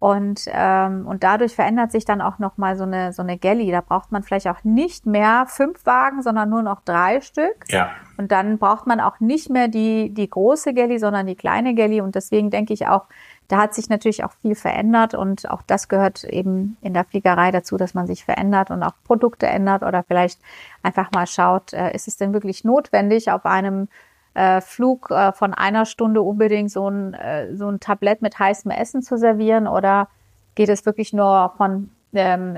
[0.00, 3.70] Und, ähm, und dadurch verändert sich dann auch nochmal so eine, so eine Galley.
[3.70, 7.54] Da braucht man vielleicht auch nicht mehr fünf Wagen, sondern nur noch drei Stück.
[7.68, 7.90] Ja.
[8.16, 12.00] Und dann braucht man auch nicht mehr die, die große Galley, sondern die kleine Galley.
[12.00, 13.04] Und deswegen denke ich auch,
[13.48, 17.50] da hat sich natürlich auch viel verändert und auch das gehört eben in der Fliegerei
[17.50, 20.40] dazu, dass man sich verändert und auch Produkte ändert oder vielleicht
[20.82, 23.88] einfach mal schaut, äh, ist es denn wirklich notwendig, auf einem
[24.34, 27.16] äh, Flug äh, von einer Stunde unbedingt so ein,
[27.54, 30.08] so ein Tablett mit heißem Essen zu servieren oder
[30.54, 32.56] geht es wirklich nur von ähm,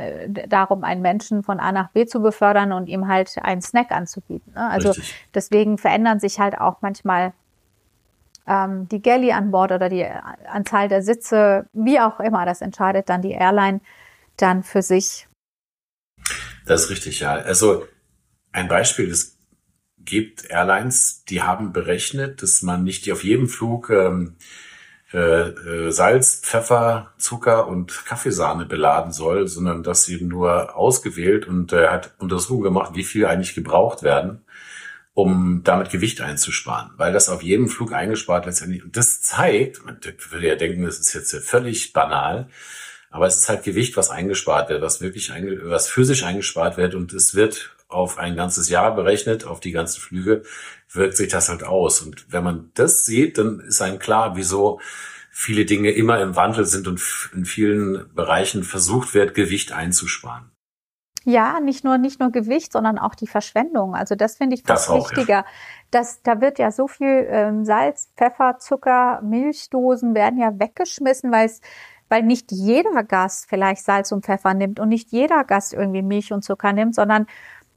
[0.49, 4.53] darum, einen Menschen von A nach B zu befördern und ihm halt einen Snack anzubieten.
[4.55, 4.71] Ne?
[4.71, 5.15] Also Richtig.
[5.35, 7.33] deswegen verändern sich halt auch manchmal
[8.49, 13.09] ähm, die Galley an Bord oder die Anzahl der Sitze, wie auch immer, das entscheidet
[13.09, 13.81] dann die Airline
[14.37, 15.29] dann für sich.
[16.67, 17.33] Das ist richtig, ja.
[17.33, 17.87] Also
[18.53, 19.39] ein Beispiel, es
[19.99, 24.37] gibt Airlines, die haben berechnet, dass man nicht auf jedem Flug ähm,
[25.13, 31.73] äh, äh, Salz, Pfeffer, Zucker und Kaffeesahne beladen soll, sondern dass eben nur ausgewählt und
[31.73, 34.45] äh, hat Untersuchungen gemacht, wie viel eigentlich gebraucht werden
[35.19, 38.85] um damit Gewicht einzusparen, weil das auf jedem Flug eingespart letztendlich.
[38.85, 39.99] Und das zeigt, man
[40.31, 42.49] würde ja denken, das ist jetzt völlig banal,
[43.11, 45.33] aber es ist halt Gewicht, was eingespart wird, was wirklich,
[45.65, 50.01] was physisch eingespart wird und es wird auf ein ganzes Jahr berechnet, auf die ganzen
[50.01, 50.45] Flüge,
[50.93, 52.01] wirkt sich das halt aus.
[52.01, 54.81] Und wenn man das sieht, dann ist einem klar, wieso
[55.33, 57.03] viele Dinge immer im Wandel sind und
[57.35, 60.53] in vielen Bereichen versucht wird, Gewicht einzusparen.
[61.29, 63.95] Ja, nicht nur, nicht nur Gewicht, sondern auch die Verschwendung.
[63.95, 65.41] Also das finde ich fast auch, wichtiger.
[65.41, 65.45] Ja.
[65.91, 71.45] Das, da wird ja so viel ähm, Salz, Pfeffer, Zucker, Milchdosen werden ja weggeschmissen, weil
[71.45, 71.61] es
[72.09, 76.33] weil nicht jeder Gast vielleicht Salz und Pfeffer nimmt und nicht jeder Gast irgendwie Milch
[76.33, 77.27] und Zucker nimmt, sondern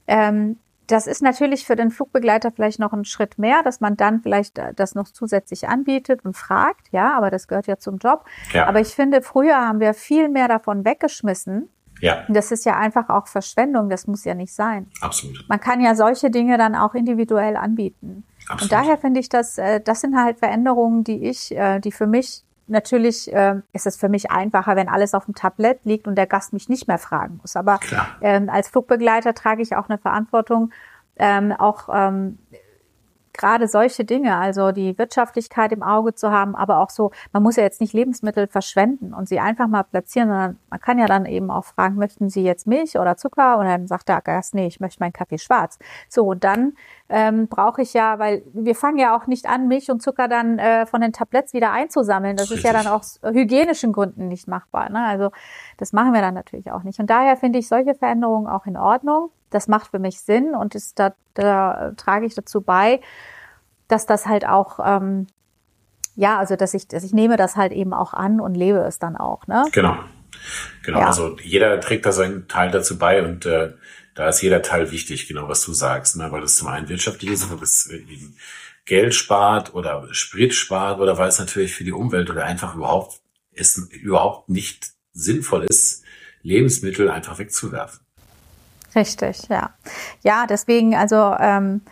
[0.06, 4.22] ähm, das ist natürlich für den Flugbegleiter vielleicht noch ein Schritt mehr, dass man dann
[4.22, 8.24] vielleicht äh, das noch zusätzlich anbietet und fragt, ja, aber das gehört ja zum Job.
[8.54, 8.66] Ja.
[8.66, 11.68] Aber ich finde, früher haben wir viel mehr davon weggeschmissen,
[12.02, 12.24] ja.
[12.28, 14.90] Das ist ja einfach auch Verschwendung, das muss ja nicht sein.
[15.00, 15.48] Absolut.
[15.48, 18.24] Man kann ja solche Dinge dann auch individuell anbieten.
[18.48, 18.62] Absolut.
[18.62, 22.08] Und daher finde ich, dass äh, das sind halt Veränderungen, die ich, äh, die für
[22.08, 26.16] mich natürlich äh, ist es für mich einfacher, wenn alles auf dem Tablett liegt und
[26.16, 27.54] der Gast mich nicht mehr fragen muss.
[27.54, 27.78] Aber
[28.20, 30.72] ähm, als Flugbegleiter trage ich auch eine Verantwortung,
[31.16, 32.38] ähm, auch ähm,
[33.32, 37.56] gerade solche Dinge, also die Wirtschaftlichkeit im Auge zu haben, aber auch so, man muss
[37.56, 41.26] ja jetzt nicht Lebensmittel verschwenden und sie einfach mal platzieren, sondern man kann ja dann
[41.26, 43.58] eben auch fragen, möchten Sie jetzt Milch oder Zucker?
[43.58, 45.78] Und dann sagt der Gast, nee, ich möchte meinen Kaffee schwarz.
[46.08, 46.74] So, und dann
[47.08, 50.58] ähm, brauche ich ja, weil wir fangen ja auch nicht an, Milch und Zucker dann
[50.58, 52.36] äh, von den Tabletts wieder einzusammeln.
[52.36, 52.64] Das Richtig.
[52.64, 54.90] ist ja dann aus hygienischen Gründen nicht machbar.
[54.90, 55.04] Ne?
[55.04, 55.30] Also
[55.78, 56.98] das machen wir dann natürlich auch nicht.
[57.00, 60.74] Und daher finde ich solche Veränderungen auch in Ordnung das macht für mich Sinn und
[60.74, 63.00] ist da, da trage ich dazu bei,
[63.88, 64.80] dass das halt auch
[66.14, 68.98] ja, also dass ich, dass ich nehme das halt eben auch an und lebe es
[68.98, 69.64] dann auch, ne?
[69.72, 69.96] Genau.
[70.82, 71.06] Genau, ja.
[71.06, 73.74] also jeder trägt da seinen Teil dazu bei und äh,
[74.14, 76.32] da ist jeder Teil wichtig, genau was du sagst, ne?
[76.32, 78.36] weil es zum einen wirtschaftlich ist, weil es eben
[78.84, 83.20] Geld spart oder Sprit spart oder weil es natürlich für die Umwelt oder einfach überhaupt
[83.54, 86.02] es überhaupt nicht sinnvoll ist,
[86.42, 88.00] Lebensmittel einfach wegzuwerfen.
[88.94, 89.70] Richtig, ja.
[90.22, 91.82] Ja, deswegen, also ähm,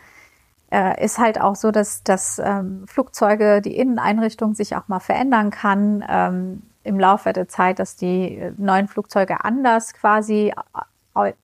[0.71, 5.51] äh, ist halt auch so, dass, dass ähm, Flugzeuge, die Inneneinrichtung sich auch mal verändern
[5.51, 10.53] kann ähm, im Laufe der Zeit, dass die äh, neuen Flugzeuge anders quasi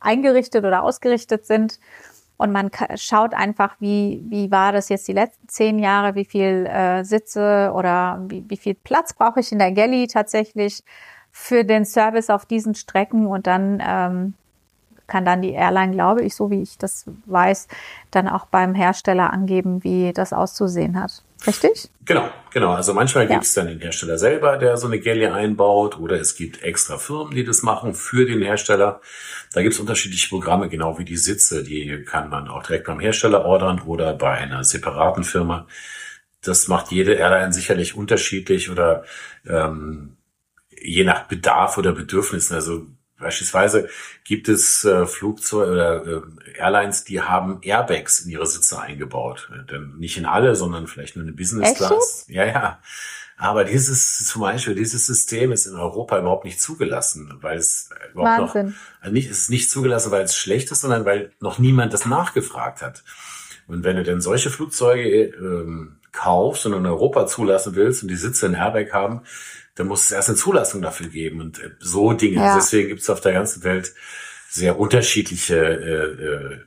[0.01, 1.81] eingerichtet oder ausgerichtet sind.
[2.39, 6.67] Und man schaut einfach, wie, wie war das jetzt die letzten zehn Jahre, wie viel
[6.67, 10.85] äh, Sitze oder wie, wie viel Platz brauche ich in der Galley tatsächlich
[11.33, 14.35] für den Service auf diesen Strecken und dann ähm,
[15.07, 17.69] kann dann die Airline, glaube ich, so wie ich das weiß,
[18.11, 21.23] dann auch beim Hersteller angeben, wie das auszusehen hat.
[21.47, 21.91] Richtig?
[22.05, 22.73] Genau, genau.
[22.73, 23.31] Also manchmal ja.
[23.31, 26.99] gibt es dann den Hersteller selber, der so eine Galley einbaut, oder es gibt extra
[26.99, 29.01] Firmen, die das machen für den Hersteller.
[29.53, 31.63] Da gibt es unterschiedliche Programme, genau wie die Sitze.
[31.63, 35.67] Die kann man auch direkt beim Hersteller ordern oder bei einer separaten Firma.
[36.43, 39.05] Das macht jede Airline sicherlich unterschiedlich oder
[39.47, 40.17] ähm,
[40.81, 42.55] je nach Bedarf oder Bedürfnissen.
[42.55, 42.87] Also
[43.19, 43.89] Beispielsweise
[44.25, 49.51] gibt es äh, Flugzeuge oder äh, Airlines, die haben Airbags in ihre Sitze eingebaut.
[49.53, 52.27] Äh, denn nicht in alle, sondern vielleicht nur eine Business Class.
[52.29, 52.79] Ja, ja.
[53.39, 58.55] Aber dieses, zum Beispiel, dieses System ist in Europa überhaupt nicht zugelassen, weil es überhaupt
[58.55, 58.67] Wahnsinn.
[58.69, 61.93] noch, also nicht, es ist nicht zugelassen, weil es schlecht ist, sondern weil noch niemand
[61.93, 63.05] das nachgefragt hat.
[63.67, 68.17] Und wenn du denn solche Flugzeuge ähm, kaufst und in Europa zulassen willst und die
[68.17, 69.23] Sitze in Airbag haben,
[69.77, 72.37] dann muss es erst eine Zulassung dafür geben und äh, so Dinge.
[72.37, 72.57] Ja.
[72.57, 73.95] Deswegen gibt es auf der ganzen Welt
[74.49, 76.61] sehr unterschiedliche äh, äh,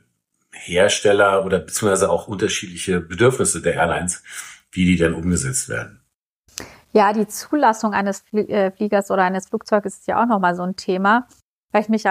[0.52, 4.22] Hersteller oder beziehungsweise auch unterschiedliche Bedürfnisse der Airlines,
[4.70, 6.00] wie die dann umgesetzt werden.
[6.92, 10.76] Ja, die Zulassung eines äh, Fliegers oder eines Flugzeuges ist ja auch nochmal so ein
[10.76, 11.26] Thema,
[11.72, 12.04] weil ich mich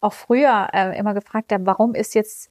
[0.00, 2.50] auch früher äh, immer gefragt habe, warum ist jetzt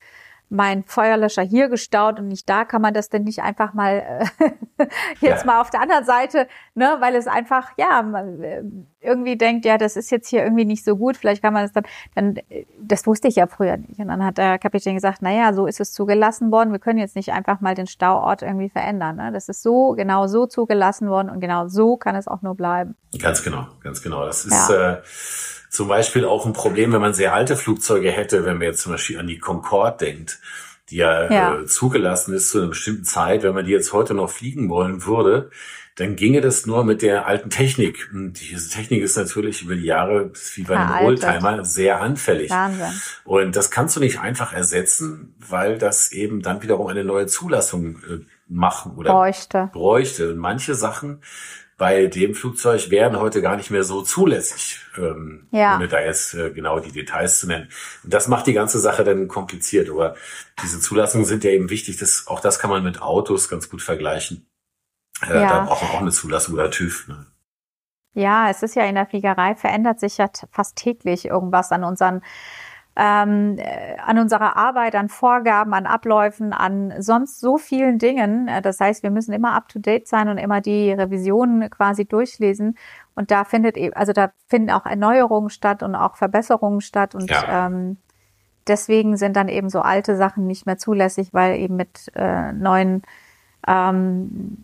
[0.50, 4.86] mein Feuerlöscher hier gestaut und nicht da, kann man das denn nicht einfach mal äh,
[5.20, 5.46] jetzt ja.
[5.46, 8.64] mal auf der anderen Seite, ne, weil es einfach, ja, man äh,
[9.02, 11.72] irgendwie denkt, ja, das ist jetzt hier irgendwie nicht so gut, vielleicht kann man das
[11.72, 11.84] dann,
[12.16, 14.00] dann, äh, das wusste ich ja früher nicht.
[14.00, 17.00] Und dann hat der Kapitän gesagt, na ja, so ist es zugelassen worden, wir können
[17.00, 19.16] jetzt nicht einfach mal den Stauort irgendwie verändern.
[19.16, 19.32] Ne?
[19.32, 22.96] Das ist so, genau so zugelassen worden und genau so kann es auch nur bleiben.
[23.20, 24.26] Ganz genau, ganz genau.
[24.26, 24.94] Das ist ja.
[24.94, 25.02] äh,
[25.76, 28.94] zum Beispiel auch ein Problem, wenn man sehr alte Flugzeuge hätte, wenn man jetzt zum
[28.94, 30.40] Beispiel an die Concorde denkt,
[30.90, 31.60] die ja, ja.
[31.60, 33.44] Äh, zugelassen ist zu einer bestimmten Zeit.
[33.44, 35.50] Wenn man die jetzt heute noch fliegen wollen würde,
[35.96, 38.10] dann ginge das nur mit der alten Technik.
[38.14, 42.52] Und diese Technik ist natürlich über die Jahre, wie bei einem Oldtimer, sehr anfällig.
[42.52, 42.92] Wahnsinn.
[43.24, 47.98] Und das kannst du nicht einfach ersetzen, weil das eben dann wiederum eine neue Zulassung
[48.10, 49.70] äh, machen oder bräuchte.
[49.72, 50.32] bräuchte.
[50.32, 51.22] Und manche Sachen
[51.78, 55.76] bei dem Flugzeug wären heute gar nicht mehr so zulässig, ähm, ja.
[55.76, 57.70] ohne da jetzt äh, genau die Details zu nennen.
[58.04, 59.90] Und das macht die ganze Sache dann kompliziert.
[59.90, 60.16] Aber
[60.64, 61.98] diese Zulassungen sind ja eben wichtig.
[61.98, 64.48] Das, auch das kann man mit Autos ganz gut vergleichen.
[65.22, 65.50] Äh, ja.
[65.50, 67.10] Da braucht man auch eine Zulassung oder TÜV.
[67.10, 67.26] Ne?
[68.14, 72.22] Ja, es ist ja in der Fliegerei, verändert sich ja fast täglich irgendwas an unseren
[72.96, 78.48] ähm, äh, an unserer Arbeit, an Vorgaben, an Abläufen, an sonst so vielen Dingen.
[78.48, 82.06] Äh, das heißt, wir müssen immer up to date sein und immer die Revisionen quasi
[82.06, 82.78] durchlesen.
[83.14, 87.16] Und da findet eben, also da finden auch Erneuerungen statt und auch Verbesserungen statt.
[87.16, 87.68] Und ja.
[87.68, 87.98] ähm,
[88.68, 93.02] deswegen sind dann eben so alte Sachen nicht mehr zulässig, weil eben mit äh, neuen
[93.68, 94.58] ähm,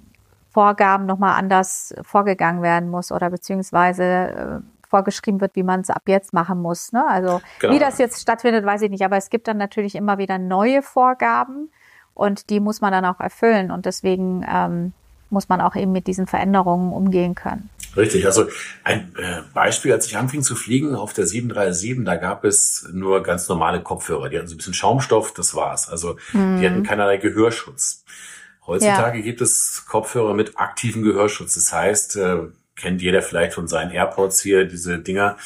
[0.52, 4.60] Vorgaben nochmal anders vorgegangen werden muss oder beziehungsweise äh,
[4.92, 6.92] vorgeschrieben wird, wie man es ab jetzt machen muss.
[6.92, 7.04] Ne?
[7.08, 7.74] Also genau.
[7.74, 9.04] wie das jetzt stattfindet, weiß ich nicht.
[9.04, 11.72] Aber es gibt dann natürlich immer wieder neue Vorgaben
[12.14, 13.72] und die muss man dann auch erfüllen.
[13.72, 14.94] Und deswegen ähm,
[15.32, 17.70] muss man auch eben mit diesen Veränderungen umgehen können.
[17.96, 18.46] Richtig, also
[18.84, 23.24] ein äh, Beispiel, als ich anfing zu fliegen auf der 737, da gab es nur
[23.24, 24.30] ganz normale Kopfhörer.
[24.30, 25.90] Die hatten so ein bisschen Schaumstoff, das war's.
[25.90, 26.60] Also mhm.
[26.60, 28.04] die hatten keinerlei Gehörschutz.
[28.66, 29.24] Heutzutage ja.
[29.24, 31.56] gibt es Kopfhörer mit aktivem Gehörschutz.
[31.56, 32.38] Das heißt, äh,
[32.82, 35.38] kennt jeder vielleicht von seinen AirPods hier, diese Dinger,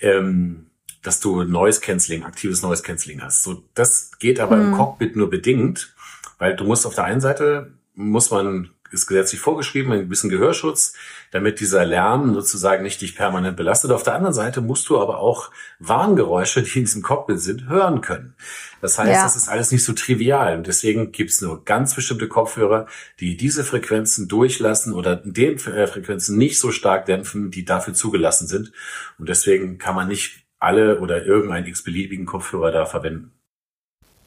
[0.00, 0.66] ähm,
[1.02, 3.42] dass du Noise Cancelling, aktives Noise Cancelling hast.
[3.42, 4.62] So, das geht aber mhm.
[4.62, 5.94] im Cockpit nur bedingt,
[6.38, 10.94] weil du musst auf der einen Seite muss man ist gesetzlich vorgeschrieben, ein bisschen Gehörschutz,
[11.30, 13.90] damit dieser Lärm sozusagen nicht dich permanent belastet.
[13.90, 18.00] Auf der anderen Seite musst du aber auch Warngeräusche, die in diesem Cockpit sind, hören
[18.00, 18.34] können.
[18.80, 19.22] Das heißt, ja.
[19.22, 20.56] das ist alles nicht so trivial.
[20.56, 22.86] Und deswegen gibt es nur ganz bestimmte Kopfhörer,
[23.20, 28.46] die diese Frequenzen durchlassen oder den äh, Frequenzen nicht so stark dämpfen, die dafür zugelassen
[28.46, 28.72] sind.
[29.18, 33.32] Und deswegen kann man nicht alle oder irgendeinen x-beliebigen Kopfhörer da verwenden.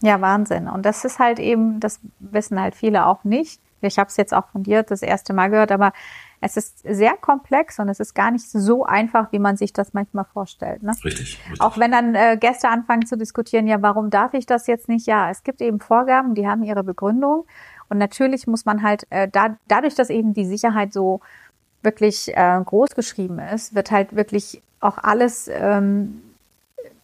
[0.01, 0.68] Ja, Wahnsinn.
[0.68, 4.34] Und das ist halt eben, das wissen halt viele auch nicht ich habe es jetzt
[4.34, 5.94] auch von dir das erste Mal gehört, aber
[6.40, 9.94] es ist sehr komplex und es ist gar nicht so einfach, wie man sich das
[9.94, 10.84] manchmal vorstellt.
[10.84, 10.92] Ne?
[10.92, 11.62] Richtig, richtig.
[11.62, 15.08] Auch wenn dann äh, Gäste anfangen zu diskutieren, ja, warum darf ich das jetzt nicht?
[15.08, 17.46] Ja, es gibt eben Vorgaben, die haben ihre Begründung.
[17.90, 21.22] Und natürlich muss man halt, äh, da, dadurch, dass eben die Sicherheit so
[21.82, 26.22] wirklich äh, groß geschrieben ist, wird halt wirklich auch alles ähm,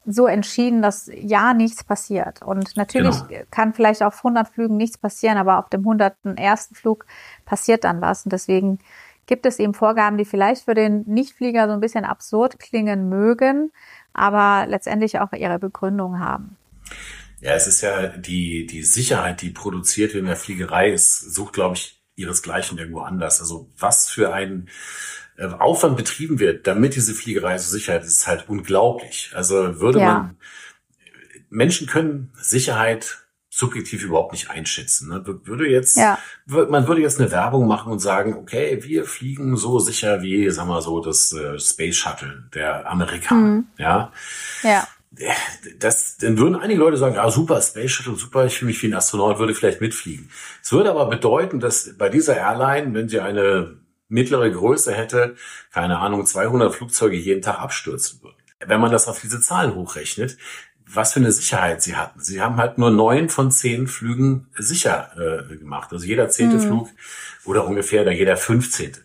[0.06, 2.42] so entschieden, dass ja nichts passiert.
[2.42, 3.44] Und natürlich genau.
[3.52, 6.72] kann vielleicht auf 100 Flügen nichts passieren, aber auf dem 101.
[6.74, 7.06] Flug
[7.46, 8.26] passiert dann was.
[8.26, 8.80] Und deswegen
[9.26, 13.72] gibt es eben Vorgaben, die vielleicht für den Nichtflieger so ein bisschen absurd klingen mögen,
[14.14, 16.58] aber letztendlich auch ihre Begründung haben.
[17.40, 21.54] Ja, es ist ja die, die Sicherheit, die produziert wird in der Fliegerei, ist, sucht,
[21.54, 23.40] glaube ich, ihresgleichen irgendwo anders.
[23.40, 24.70] Also was für ein
[25.40, 29.32] Aufwand betrieben wird, damit diese Fliegerei so sicher ist, ist halt unglaublich.
[29.34, 30.06] Also würde ja.
[30.06, 30.38] man,
[31.50, 35.10] Menschen können Sicherheit subjektiv überhaupt nicht einschätzen.
[35.10, 35.24] Ne?
[35.44, 36.18] Würde jetzt, ja.
[36.48, 40.70] man würde jetzt eine Werbung machen und sagen, okay, wir fliegen so sicher wie, sagen
[40.70, 43.42] wir so, das äh, Space Shuttle der Amerikaner.
[43.42, 43.68] Mhm.
[43.78, 44.12] Ja.
[44.64, 44.88] Ja.
[45.78, 48.88] Das, dann würden einige Leute sagen, ah, super, Space Shuttle, super, ich fühle mich wie
[48.88, 50.32] ein Astronaut, würde vielleicht mitfliegen.
[50.64, 53.78] Es würde aber bedeuten, dass bei dieser Airline, wenn sie eine
[54.14, 55.36] mittlere Größe hätte,
[55.72, 58.38] keine Ahnung, 200 Flugzeuge jeden Tag abstürzen würden.
[58.66, 60.38] Wenn man das auf diese Zahlen hochrechnet,
[60.86, 62.20] was für eine Sicherheit sie hatten.
[62.20, 65.92] Sie haben halt nur neun von zehn Flügen sicher äh, gemacht.
[65.92, 66.62] Also jeder zehnte mhm.
[66.62, 66.90] Flug
[67.46, 69.02] oder ungefähr oder jeder fünfzehnte.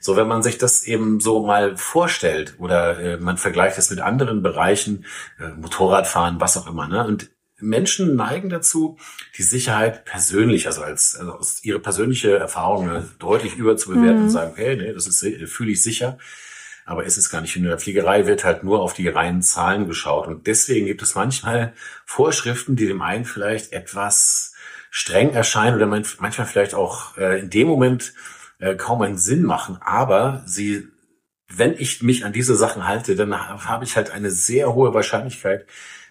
[0.00, 4.00] So, wenn man sich das eben so mal vorstellt oder äh, man vergleicht es mit
[4.00, 5.06] anderen Bereichen,
[5.40, 7.06] äh, Motorradfahren, was auch immer, ne?
[7.06, 7.30] Und
[7.60, 8.98] Menschen neigen dazu,
[9.38, 14.24] die Sicherheit persönlich, also als also aus ihre persönliche Erfahrung äh, deutlich überzubewerten mhm.
[14.24, 16.18] und sagen, okay, nee, das ist fühle ich sicher.
[16.86, 17.56] Aber ist es gar nicht.
[17.56, 20.26] In der Fliegerei wird halt nur auf die reinen Zahlen geschaut.
[20.26, 21.72] Und deswegen gibt es manchmal
[22.04, 24.54] Vorschriften, die dem einen vielleicht etwas
[24.90, 28.12] streng erscheinen oder manchmal vielleicht auch äh, in dem Moment
[28.58, 29.78] äh, kaum einen Sinn machen.
[29.80, 30.88] Aber sie,
[31.48, 35.66] wenn ich mich an diese Sachen halte, dann habe ich halt eine sehr hohe Wahrscheinlichkeit,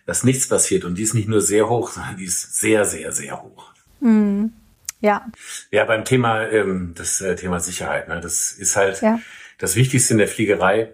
[0.05, 0.85] dass nichts passiert.
[0.85, 3.73] Und die ist nicht nur sehr hoch, sondern die ist sehr, sehr, sehr hoch.
[3.99, 4.53] Mhm.
[4.99, 5.25] Ja.
[5.71, 9.19] Ja, beim Thema, ähm, das äh, Thema Sicherheit, ne, das ist halt ja.
[9.57, 10.93] das Wichtigste in der Fliegerei.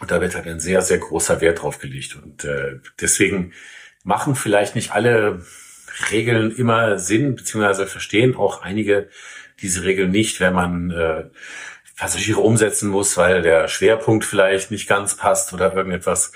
[0.00, 2.16] Und da wird halt ein sehr, sehr großer Wert drauf gelegt.
[2.16, 3.52] Und äh, deswegen
[4.04, 5.44] machen vielleicht nicht alle
[6.10, 9.08] Regeln immer Sinn, beziehungsweise verstehen auch einige
[9.60, 11.24] diese Regeln nicht, wenn man äh,
[11.96, 16.32] Passagiere umsetzen muss, weil der Schwerpunkt vielleicht nicht ganz passt oder irgendetwas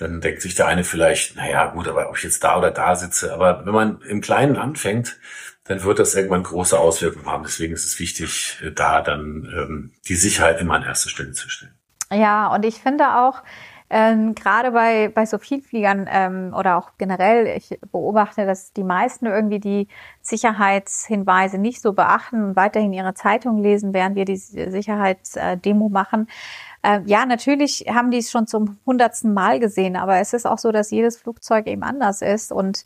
[0.00, 2.96] dann denkt sich der eine vielleicht, naja, gut, aber ob ich jetzt da oder da
[2.96, 3.34] sitze.
[3.34, 5.18] Aber wenn man im Kleinen anfängt,
[5.64, 7.44] dann wird das irgendwann große Auswirkungen haben.
[7.44, 11.74] Deswegen ist es wichtig, da dann ähm, die Sicherheit immer an erste Stelle zu stellen.
[12.12, 13.42] Ja, und ich finde auch,
[13.92, 19.26] ähm, gerade bei, bei so Vielfliegern ähm, oder auch generell, ich beobachte, dass die meisten
[19.26, 19.88] irgendwie die
[20.22, 26.28] Sicherheitshinweise nicht so beachten und weiterhin ihre Zeitung lesen, während wir die Sicherheitsdemo machen.
[26.82, 30.58] Äh, ja, natürlich haben die es schon zum hundertsten Mal gesehen, aber es ist auch
[30.58, 32.84] so, dass jedes Flugzeug eben anders ist und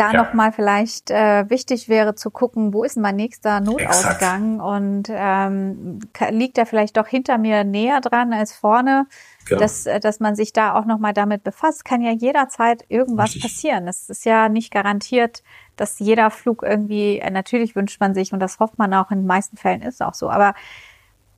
[0.00, 0.24] da ja.
[0.24, 4.62] nochmal vielleicht äh, wichtig wäre zu gucken, wo ist mein nächster Notausgang Exakt.
[4.62, 5.98] und ähm,
[6.30, 9.06] liegt er vielleicht doch hinter mir näher dran als vorne,
[9.46, 9.60] genau.
[9.60, 11.84] dass, äh, dass man sich da auch nochmal damit befasst.
[11.84, 13.42] Kann ja jederzeit irgendwas Richtig.
[13.42, 13.88] passieren.
[13.88, 15.42] Es ist ja nicht garantiert,
[15.76, 19.18] dass jeder Flug irgendwie, äh, natürlich wünscht man sich und das hofft man auch in
[19.18, 20.54] den meisten Fällen ist auch so, aber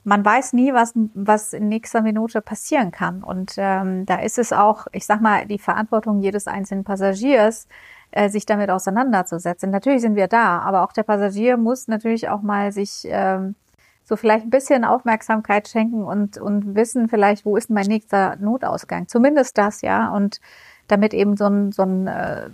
[0.03, 3.23] man weiß nie, was, was in nächster Minute passieren kann.
[3.23, 7.67] Und ähm, da ist es auch, ich sag mal, die Verantwortung jedes einzelnen Passagiers,
[8.11, 9.69] äh, sich damit auseinanderzusetzen.
[9.69, 13.55] Natürlich sind wir da, aber auch der Passagier muss natürlich auch mal sich ähm,
[14.03, 19.07] so vielleicht ein bisschen Aufmerksamkeit schenken und, und wissen vielleicht, wo ist mein nächster Notausgang.
[19.07, 20.09] Zumindest das, ja.
[20.09, 20.41] Und
[20.87, 22.49] damit eben so ein, so ein äh,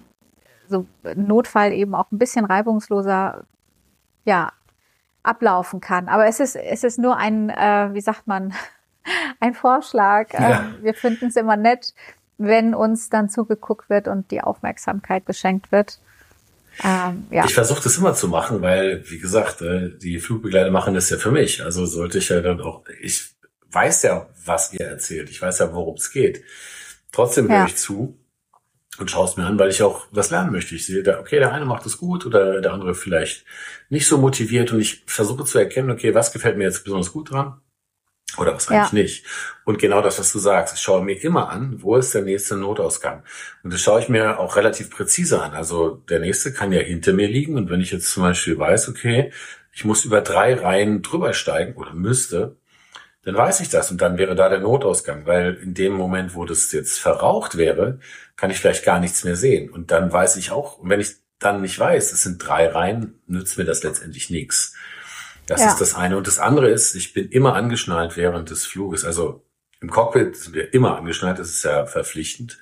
[0.68, 0.86] so
[1.16, 3.44] Notfall eben auch ein bisschen reibungsloser
[4.26, 4.52] ja,
[5.24, 6.08] ablaufen kann.
[6.08, 8.54] Aber es ist, es ist nur ein, äh, wie sagt man,
[9.40, 10.34] ein Vorschlag.
[10.34, 10.62] Ja.
[10.62, 11.94] Ähm, wir finden es immer nett,
[12.38, 16.00] wenn uns dann zugeguckt wird und die Aufmerksamkeit geschenkt wird.
[16.84, 17.46] Ähm, ja.
[17.46, 21.18] Ich versuche das immer zu machen, weil, wie gesagt, äh, die Flugbegleiter machen das ja
[21.18, 21.64] für mich.
[21.64, 23.36] Also sollte ich ja dann auch, ich
[23.72, 25.30] weiß ja, was ihr erzählt.
[25.30, 26.44] Ich weiß ja, worum es geht.
[27.12, 27.66] Trotzdem höre ja.
[27.66, 28.19] ich zu
[29.00, 30.76] und schaue es mir an, weil ich auch was lernen möchte.
[30.76, 33.46] Ich sehe, da, okay, der eine macht es gut oder der andere vielleicht
[33.90, 37.32] nicht so motiviert und ich versuche zu erkennen, okay, was gefällt mir jetzt besonders gut
[37.32, 37.62] dran
[38.38, 39.04] oder was eigentlich ja.
[39.04, 39.26] nicht.
[39.66, 42.56] Und genau das, was du sagst, ich schaue mir immer an, wo ist der nächste
[42.56, 43.24] Notausgang.
[43.64, 45.54] Und das schaue ich mir auch relativ präzise an.
[45.54, 48.90] Also der nächste kann ja hinter mir liegen und wenn ich jetzt zum Beispiel weiß,
[48.90, 49.32] okay,
[49.74, 52.58] ich muss über drei Reihen drüber steigen oder müsste,
[53.24, 56.46] dann weiß ich das und dann wäre da der Notausgang, weil in dem Moment, wo
[56.46, 58.00] das jetzt verraucht wäre,
[58.40, 59.70] kann ich vielleicht gar nichts mehr sehen.
[59.70, 63.20] Und dann weiß ich auch, und wenn ich dann nicht weiß, es sind drei Reihen,
[63.28, 64.76] nützt mir das letztendlich nichts.
[65.46, 65.72] Das ja.
[65.72, 66.16] ist das eine.
[66.16, 69.04] Und das andere ist, ich bin immer angeschnallt während des Fluges.
[69.04, 69.46] Also
[69.82, 72.60] im Cockpit sind wir immer angeschnallt, das ist ja verpflichtend.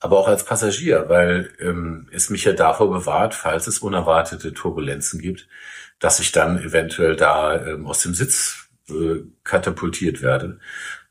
[0.00, 5.20] Aber auch als Passagier, weil ähm, es mich ja davor bewahrt, falls es unerwartete Turbulenzen
[5.20, 5.46] gibt,
[6.00, 10.58] dass ich dann eventuell da ähm, aus dem Sitz äh, katapultiert werde.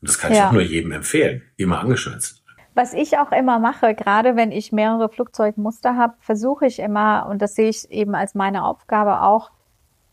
[0.00, 0.38] Und das kann ja.
[0.38, 2.41] ich auch nur jedem empfehlen, immer angeschnallt sein.
[2.74, 7.42] Was ich auch immer mache, gerade wenn ich mehrere Flugzeugmuster habe, versuche ich immer, und
[7.42, 9.50] das sehe ich eben als meine Aufgabe auch,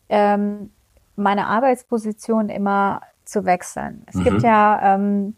[0.08, 0.70] ähm,
[1.16, 4.04] meine Arbeitsposition immer zu wechseln.
[4.06, 4.24] Es mhm.
[4.24, 5.36] gibt ja ähm,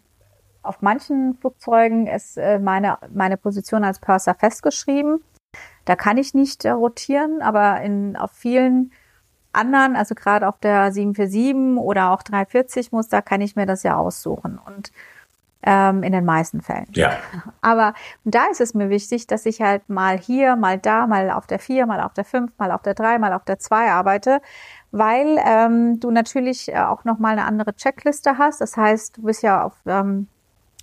[0.63, 5.23] auf manchen Flugzeugen ist äh, meine, meine Position als Purser festgeschrieben.
[5.85, 8.93] Da kann ich nicht äh, rotieren, aber in, auf vielen
[9.53, 13.97] anderen, also gerade auf der 747 oder auch 340 Muster, kann ich mir das ja
[13.97, 14.59] aussuchen.
[14.65, 14.93] Und
[15.63, 16.87] ähm, in den meisten Fällen.
[16.93, 17.13] Ja.
[17.61, 17.95] Aber
[18.25, 21.59] da ist es mir wichtig, dass ich halt mal hier, mal da, mal auf der
[21.59, 24.41] 4, mal auf der 5, mal auf der 3, mal auf der 2 arbeite,
[24.91, 28.61] weil ähm, du natürlich äh, auch nochmal eine andere Checkliste hast.
[28.61, 30.29] Das heißt, du bist ja auf ähm,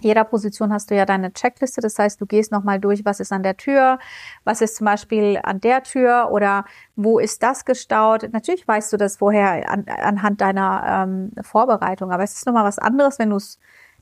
[0.02, 1.82] jeder Position hast du ja deine Checkliste.
[1.82, 4.00] Das heißt, du gehst nochmal durch, was ist an der Tür,
[4.44, 6.66] was ist zum Beispiel an der Tür oder
[6.96, 8.30] wo ist das gestaut.
[8.32, 12.80] Natürlich weißt du das vorher an, anhand deiner ähm, Vorbereitung, aber es ist nochmal was
[12.80, 13.60] anderes, wenn du es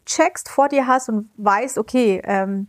[0.07, 2.67] checkst, vor dir hast und weißt, okay, ähm,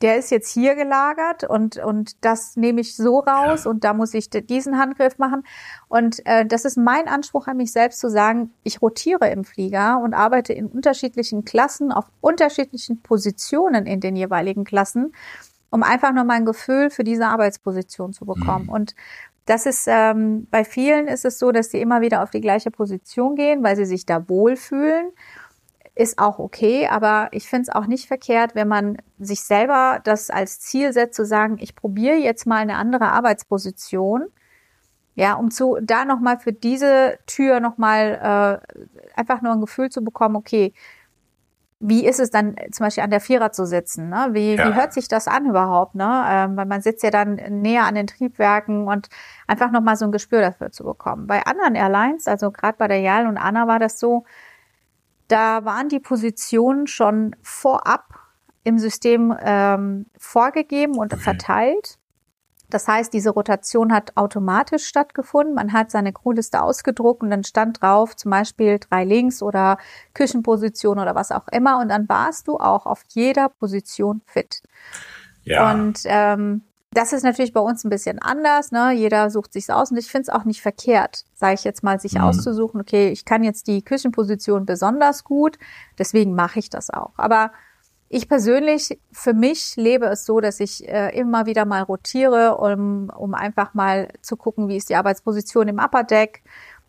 [0.00, 3.70] der ist jetzt hier gelagert und, und das nehme ich so raus ja.
[3.70, 5.42] und da muss ich diesen Handgriff machen.
[5.88, 10.00] Und äh, das ist mein Anspruch an mich selbst zu sagen, ich rotiere im Flieger
[10.02, 15.12] und arbeite in unterschiedlichen Klassen, auf unterschiedlichen Positionen in den jeweiligen Klassen,
[15.70, 18.66] um einfach nur mein Gefühl für diese Arbeitsposition zu bekommen.
[18.66, 18.72] Mhm.
[18.72, 18.94] Und
[19.46, 22.70] das ist ähm, bei vielen ist es so, dass sie immer wieder auf die gleiche
[22.70, 25.10] Position gehen, weil sie sich da wohlfühlen
[25.98, 30.30] ist auch okay, aber ich finde es auch nicht verkehrt, wenn man sich selber das
[30.30, 34.26] als Ziel setzt, zu sagen, ich probiere jetzt mal eine andere Arbeitsposition,
[35.16, 40.04] ja, um zu da nochmal für diese Tür nochmal äh, einfach nur ein Gefühl zu
[40.04, 40.72] bekommen, okay,
[41.80, 44.08] wie ist es dann zum Beispiel an der Vierer zu sitzen?
[44.08, 44.28] Ne?
[44.32, 44.68] Wie, ja.
[44.68, 45.96] wie hört sich das an überhaupt?
[45.96, 46.24] Ne?
[46.28, 49.08] Ähm, weil man sitzt ja dann näher an den Triebwerken und
[49.48, 51.26] einfach nochmal so ein Gespür dafür zu bekommen.
[51.26, 54.24] Bei anderen Airlines, also gerade bei der Jal und Anna war das so,
[55.28, 58.18] da waren die Positionen schon vorab
[58.64, 61.22] im System ähm, vorgegeben und okay.
[61.22, 61.98] verteilt.
[62.70, 65.54] Das heißt, diese Rotation hat automatisch stattgefunden.
[65.54, 69.78] Man hat seine Crewliste ausgedruckt und dann stand drauf zum Beispiel drei links oder
[70.12, 71.78] Küchenposition oder was auch immer.
[71.80, 74.62] Und dann warst du auch auf jeder Position fit.
[75.44, 75.72] Ja.
[75.72, 78.72] Und ähm, das ist natürlich bei uns ein bisschen anders.
[78.72, 78.92] Ne?
[78.92, 82.00] Jeder sucht sich's aus und ich finde es auch nicht verkehrt, sage ich jetzt mal,
[82.00, 82.22] sich mhm.
[82.22, 82.80] auszusuchen.
[82.80, 85.58] Okay, ich kann jetzt die Küchenposition besonders gut,
[85.98, 87.12] deswegen mache ich das auch.
[87.16, 87.52] Aber
[88.08, 93.10] ich persönlich, für mich lebe es so, dass ich äh, immer wieder mal rotiere, um,
[93.14, 96.42] um einfach mal zu gucken, wie ist die Arbeitsposition im Upper Deck.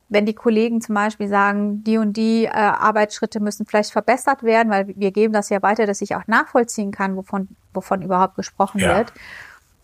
[0.08, 4.72] Wenn die Kollegen zum Beispiel sagen, die und die äh, Arbeitsschritte müssen vielleicht verbessert werden,
[4.72, 8.80] weil wir geben das ja weiter, dass ich auch nachvollziehen kann, wovon, wovon überhaupt gesprochen
[8.80, 8.98] ja.
[8.98, 9.14] wird.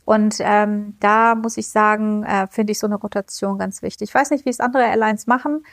[0.05, 4.09] Und ähm, da muss ich sagen, äh, finde ich so eine Rotation ganz wichtig.
[4.09, 5.65] Ich weiß nicht, wie es andere Airlines machen.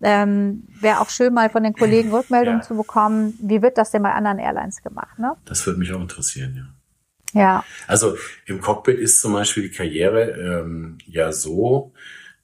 [0.00, 2.66] Ähm, Wäre auch schön, mal von den Kollegen Rückmeldungen ja.
[2.66, 3.38] zu bekommen.
[3.40, 5.18] Wie wird das denn bei anderen Airlines gemacht?
[5.18, 5.34] Ne?
[5.44, 6.78] Das würde mich auch interessieren, ja.
[7.34, 7.64] Ja.
[7.86, 8.16] Also
[8.46, 11.92] im Cockpit ist zum Beispiel die Karriere ähm, ja so,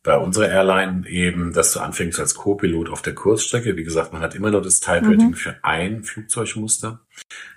[0.05, 3.76] bei unserer Airline eben, dass du anfängst als Co-Pilot auf der Kurzstrecke.
[3.76, 5.34] Wie gesagt, man hat immer nur das Type Rating mhm.
[5.34, 7.00] für ein Flugzeugmuster.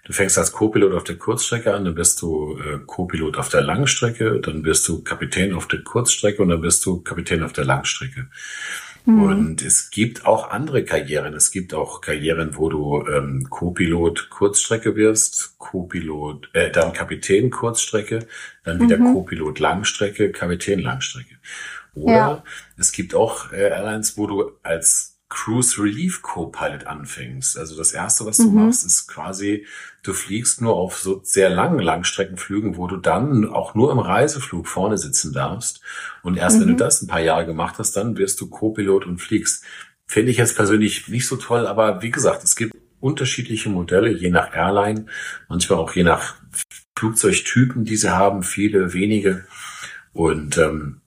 [0.05, 3.61] Du fängst als Co-Pilot auf der Kurzstrecke an, dann bist du äh, Co-Pilot auf der
[3.61, 7.65] Langstrecke, dann bist du Kapitän auf der Kurzstrecke und dann bist du Kapitän auf der
[7.65, 8.27] Langstrecke.
[9.07, 9.23] Mhm.
[9.23, 11.33] Und es gibt auch andere Karrieren.
[11.33, 18.19] Es gibt auch Karrieren, wo du ähm, Co-Pilot Kurzstrecke wirst, Co-Pilot, äh, dann Kapitän Kurzstrecke,
[18.63, 19.13] dann wieder mhm.
[19.13, 21.35] Co-Pilot Langstrecke, Kapitän Langstrecke.
[22.01, 22.43] Oder ja.
[22.77, 27.57] es gibt auch äh, Airlines, wo du als Cruise Relief Co-Pilot anfängst.
[27.57, 28.65] Also das erste, was du mhm.
[28.65, 29.65] machst, ist quasi,
[30.03, 34.67] du fliegst nur auf so sehr langen Langstreckenflügen, wo du dann auch nur im Reiseflug
[34.67, 35.81] vorne sitzen darfst.
[36.23, 36.61] Und erst mhm.
[36.61, 36.79] wenn du mhm.
[36.79, 39.63] das ein paar Jahre gemacht hast, dann wirst du Co-Pilot und fliegst.
[40.05, 44.29] Finde ich jetzt persönlich nicht so toll, aber wie gesagt, es gibt unterschiedliche Modelle, je
[44.29, 45.07] nach Airline,
[45.49, 46.35] manchmal auch je nach
[46.97, 49.45] Flugzeugtypen, die sie haben, viele, wenige.
[50.13, 51.01] Und ähm,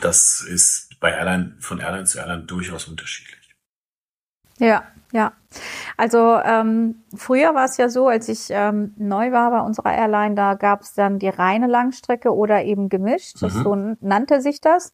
[0.00, 3.54] das ist bei Airline, von Airline zu Airline durchaus unterschiedlich.
[4.58, 5.32] Ja, ja.
[5.96, 10.34] Also ähm, früher war es ja so, als ich ähm, neu war bei unserer Airline,
[10.34, 13.42] da gab es dann die reine Langstrecke oder eben gemischt.
[13.42, 13.48] Mhm.
[13.48, 14.92] So nannte sich das.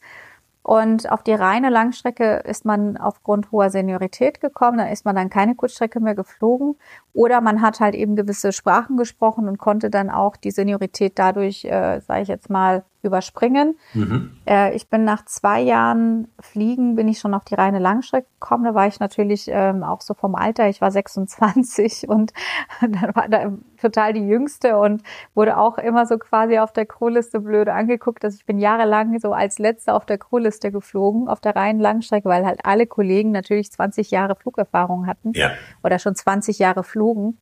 [0.63, 4.79] Und auf die reine Langstrecke ist man aufgrund hoher Seniorität gekommen.
[4.79, 6.77] Da ist man dann keine Kurzstrecke mehr geflogen.
[7.17, 11.65] Oder man hat halt eben gewisse Sprachen gesprochen und konnte dann auch die Seniorität dadurch,
[11.65, 13.79] äh, sage ich jetzt mal, überspringen.
[13.95, 14.33] Mhm.
[14.47, 18.65] Äh, ich bin nach zwei Jahren Fliegen, bin ich schon auf die reine Langstrecke gekommen.
[18.65, 22.33] Da war ich natürlich ähm, auch so vom Alter, ich war 26 und
[22.81, 25.03] dann war da total die Jüngste und
[25.35, 29.33] wurde auch immer so quasi auf der Crewliste blöde angeguckt, dass ich bin jahrelang so
[29.33, 33.71] als Letzte auf der Crewliste geflogen, auf der reinen Langstrecke, weil halt alle Kollegen natürlich
[33.71, 35.51] 20 Jahre Flugerfahrung hatten ja.
[35.85, 37.39] oder schon 20 Jahre flogen.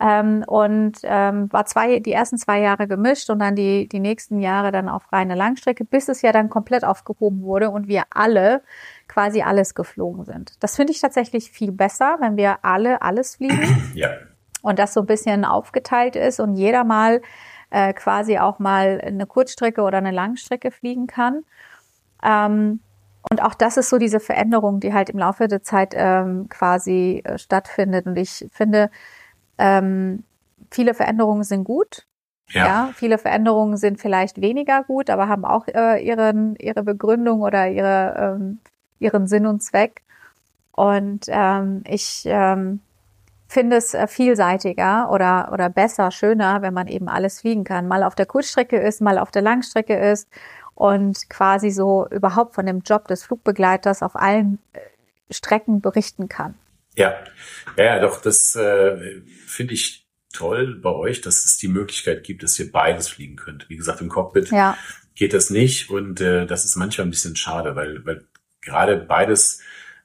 [0.00, 4.40] Ähm, und ähm, war zwei, die ersten zwei Jahre gemischt und dann die, die nächsten
[4.40, 8.62] Jahre dann auf reine Langstrecke, bis es ja dann komplett aufgehoben wurde und wir alle
[9.06, 10.54] quasi alles geflogen sind.
[10.60, 13.92] Das finde ich tatsächlich viel besser, wenn wir alle alles fliegen.
[13.94, 14.08] Ja.
[14.62, 17.20] Und das so ein bisschen aufgeteilt ist und jeder mal
[17.70, 21.42] äh, quasi auch mal eine Kurzstrecke oder eine Langstrecke fliegen kann.
[22.22, 22.80] Ähm,
[23.30, 27.22] und auch das ist so diese Veränderung, die halt im Laufe der Zeit ähm, quasi
[27.24, 28.06] äh, stattfindet.
[28.06, 28.90] Und ich finde,
[29.58, 30.24] ähm,
[30.70, 32.06] viele Veränderungen sind gut.
[32.48, 32.66] Ja.
[32.66, 32.90] ja.
[32.94, 38.36] viele Veränderungen sind vielleicht weniger gut, aber haben auch äh, ihren, ihre Begründung oder ihre,
[38.36, 38.58] ähm,
[38.98, 40.02] ihren Sinn und Zweck.
[40.72, 42.80] Und ähm, ich ähm,
[43.46, 47.86] finde es äh, vielseitiger oder, oder besser, schöner, wenn man eben alles fliegen kann.
[47.86, 50.28] Mal auf der Kurzstrecke ist, mal auf der Langstrecke ist
[50.74, 54.80] und quasi so überhaupt von dem Job des Flugbegleiters auf allen äh,
[55.30, 56.54] Strecken berichten kann.
[56.94, 57.14] Ja,
[57.76, 62.58] ja, doch, das äh, finde ich toll bei euch, dass es die Möglichkeit gibt, dass
[62.58, 63.68] ihr beides fliegen könnt.
[63.68, 64.76] Wie gesagt, im Cockpit ja.
[65.14, 68.26] geht das nicht und äh, das ist manchmal ein bisschen schade, weil, weil
[68.60, 69.60] gerade beides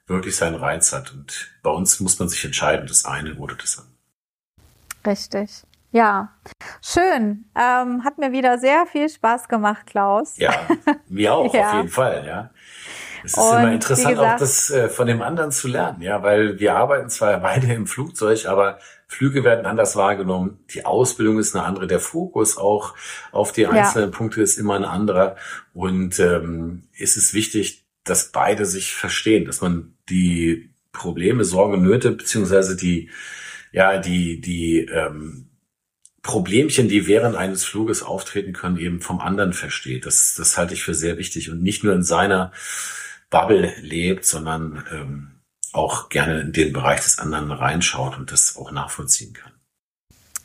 [0.06, 1.12] wirklich seinen Reiz hat.
[1.12, 3.94] Und bei uns muss man sich entscheiden, das eine oder das andere.
[5.06, 5.62] Richtig.
[5.90, 6.34] Ja,
[6.82, 7.46] schön.
[7.56, 10.36] Ähm, hat mir wieder sehr viel Spaß gemacht, Klaus.
[10.36, 10.52] Ja,
[11.08, 11.70] mir auch, ja.
[11.70, 12.50] auf jeden Fall, ja.
[13.24, 16.22] Es ist und immer interessant, gesagt, auch das äh, von dem anderen zu lernen, ja,
[16.22, 20.58] weil wir arbeiten zwar beide im Flugzeug, aber Flüge werden anders wahrgenommen.
[20.70, 22.94] Die Ausbildung ist eine andere, der Fokus auch
[23.32, 24.16] auf die einzelnen ja.
[24.16, 25.36] Punkte ist immer ein anderer.
[25.72, 32.12] Und ähm, ist es wichtig, dass beide sich verstehen, dass man die Probleme, Sorgen, Nöte
[32.12, 33.10] beziehungsweise die
[33.72, 35.47] ja die die ähm,
[36.28, 40.04] Problemchen, die während eines Fluges auftreten können, eben vom anderen versteht.
[40.04, 42.52] Das, das halte ich für sehr wichtig und nicht nur in seiner
[43.30, 45.40] Bubble lebt, sondern ähm,
[45.72, 49.52] auch gerne in den Bereich des anderen reinschaut und das auch nachvollziehen kann.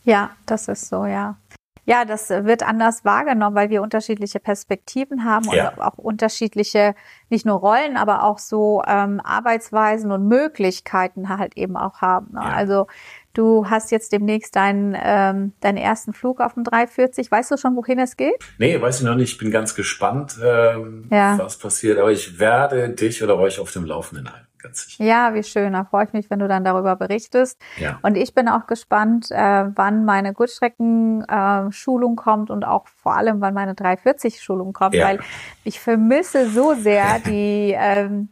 [0.06, 1.38] Ja, das ist so, ja.
[1.86, 5.72] Ja, das wird anders wahrgenommen, weil wir unterschiedliche Perspektiven haben ja.
[5.72, 6.96] und auch unterschiedliche,
[7.30, 12.36] nicht nur Rollen, aber auch so ähm, Arbeitsweisen und Möglichkeiten halt eben auch haben.
[12.36, 12.40] Ne?
[12.42, 12.54] Ja.
[12.54, 12.88] Also
[13.34, 17.32] Du hast jetzt demnächst deinen, ähm, deinen ersten Flug auf dem 340.
[17.32, 18.36] Weißt du schon, wohin es geht?
[18.60, 19.32] Nee, weiß ich noch nicht.
[19.34, 21.40] Ich bin ganz gespannt, ähm, ja.
[21.40, 21.98] was passiert.
[21.98, 24.48] Aber ich werde dich oder euch auf dem Laufenden halten.
[24.64, 25.04] Ganz sicher.
[25.04, 25.74] Ja, wie schön.
[25.74, 27.60] Da freue ich mich, wenn du dann darüber berichtest.
[27.78, 28.00] Ja.
[28.02, 33.42] Und ich bin auch gespannt, äh, wann meine Kurzstrecken-Schulung äh, kommt und auch vor allem,
[33.42, 35.06] wann meine 340-Schulung kommt, ja.
[35.06, 35.20] weil
[35.64, 38.30] ich vermisse so sehr die, ähm,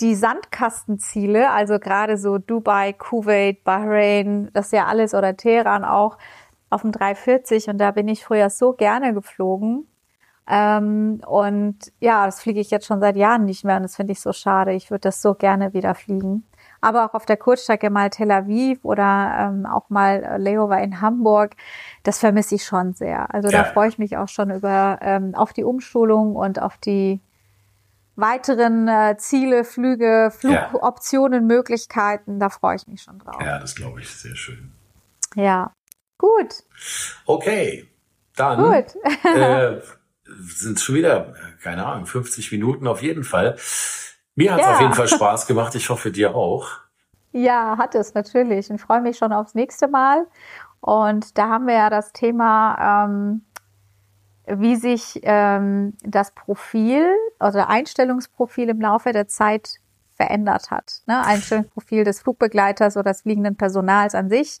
[0.00, 6.18] die Sandkastenziele, also gerade so Dubai, Kuwait, Bahrain, das ist ja alles oder Teheran auch
[6.70, 9.88] auf dem 340 und da bin ich früher so gerne geflogen.
[10.50, 14.12] Ähm, und ja, das fliege ich jetzt schon seit Jahren nicht mehr und das finde
[14.12, 14.72] ich so schade.
[14.72, 16.44] Ich würde das so gerne wieder fliegen.
[16.80, 21.56] Aber auch auf der Kurzstrecke mal Tel Aviv oder ähm, auch mal Layover in Hamburg,
[22.04, 23.34] das vermisse ich schon sehr.
[23.34, 23.58] Also ja.
[23.58, 27.20] da freue ich mich auch schon über ähm, auf die Umschulung und auf die
[28.18, 31.56] weiteren äh, Ziele, Flüge, Flugoptionen, ja.
[31.56, 32.38] Möglichkeiten.
[32.40, 33.40] Da freue ich mich schon drauf.
[33.40, 34.72] Ja, das glaube ich sehr schön.
[35.34, 35.72] Ja,
[36.18, 36.64] gut.
[37.26, 37.88] Okay,
[38.36, 38.96] dann gut.
[39.24, 39.80] äh,
[40.24, 43.56] sind schon wieder, keine Ahnung, 50 Minuten auf jeden Fall.
[44.34, 44.74] Mir hat es ja.
[44.74, 45.74] auf jeden Fall Spaß gemacht.
[45.74, 46.68] Ich hoffe, dir auch.
[47.32, 48.70] Ja, hat es natürlich.
[48.70, 50.26] Ich freue mich schon aufs nächste Mal.
[50.80, 53.44] Und da haben wir ja das Thema ähm,
[54.50, 57.06] wie sich ähm, das Profil
[57.40, 59.80] oder Einstellungsprofil im Laufe der Zeit
[60.18, 61.02] verändert hat.
[61.06, 61.24] Ne?
[61.24, 64.60] Einstellungsprofil des Flugbegleiters oder des fliegenden Personals an sich.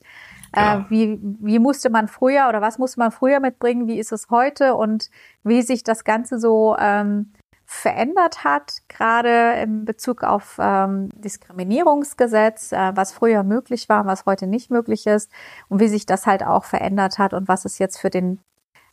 [0.54, 0.78] Ja.
[0.78, 3.88] Äh, wie, wie musste man früher oder was musste man früher mitbringen?
[3.88, 4.76] Wie ist es heute?
[4.76, 5.10] Und
[5.42, 7.32] wie sich das Ganze so ähm,
[7.66, 14.46] verändert hat, gerade in Bezug auf ähm, Diskriminierungsgesetz, äh, was früher möglich war, was heute
[14.46, 15.30] nicht möglich ist
[15.68, 18.40] und wie sich das halt auch verändert hat und was es jetzt für den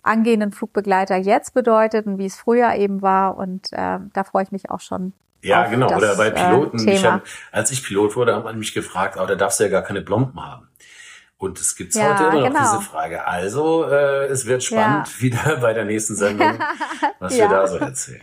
[0.05, 3.37] angehenden Flugbegleiter jetzt bedeutet und wie es früher eben war.
[3.37, 5.13] Und äh, da freue ich mich auch schon.
[5.41, 5.87] Ja, genau.
[5.87, 6.87] Das, Oder bei Piloten.
[6.87, 9.69] Äh, hab, als ich Pilot wurde, haben man mich gefragt, aber da darfst du ja
[9.69, 10.67] gar keine Blomben haben.
[11.37, 12.77] Und es gibt ja, heute immer noch genau.
[12.77, 13.27] diese Frage.
[13.27, 15.13] Also, äh, es wird spannend ja.
[15.21, 16.57] wieder bei der nächsten Sendung,
[17.19, 17.49] was ja.
[17.49, 18.21] wir da so erzählen.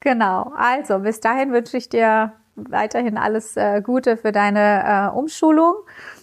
[0.00, 0.52] Genau.
[0.56, 5.74] Also, bis dahin wünsche ich dir weiterhin alles äh, Gute für deine äh, Umschulung.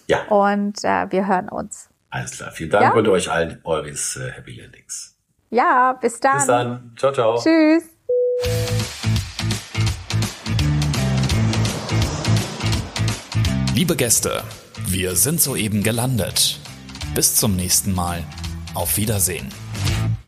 [0.06, 0.24] Ja.
[0.28, 1.89] Und äh, wir hören uns.
[2.10, 2.50] Alles klar.
[2.50, 2.92] Vielen Dank Ja?
[2.98, 5.16] und euch allen eures äh, Happy Landings.
[5.50, 6.36] Ja, bis dann.
[6.36, 6.92] Bis dann.
[6.96, 7.38] Ciao, ciao.
[7.40, 7.84] Tschüss.
[13.74, 14.42] Liebe Gäste,
[14.86, 16.60] wir sind soeben gelandet.
[17.14, 18.24] Bis zum nächsten Mal.
[18.74, 19.48] Auf Wiedersehen.